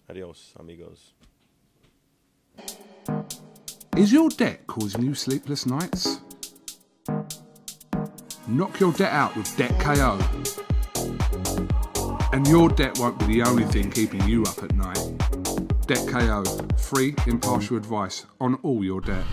Adios, 0.08 0.52
amigos. 0.58 1.12
Is 3.96 4.12
your 4.12 4.30
debt 4.30 4.66
causing 4.66 5.02
you 5.02 5.14
sleepless 5.14 5.64
nights? 5.64 6.18
Knock 8.48 8.80
your 8.80 8.92
debt 8.94 9.12
out 9.12 9.36
with 9.36 9.56
Debt 9.56 9.78
KO. 9.78 10.18
And 12.32 12.46
your 12.46 12.68
debt 12.68 12.98
won't 12.98 13.18
be 13.18 13.26
the 13.26 13.42
only 13.42 13.64
thing 13.64 13.90
keeping 13.90 14.22
you 14.28 14.44
up 14.44 14.62
at 14.62 14.72
night. 14.76 14.98
Debt 15.86 16.06
KO, 16.06 16.44
free, 16.76 17.14
impartial 17.26 17.76
advice 17.76 18.26
on 18.40 18.54
all 18.62 18.84
your 18.84 19.00
debt. 19.00 19.24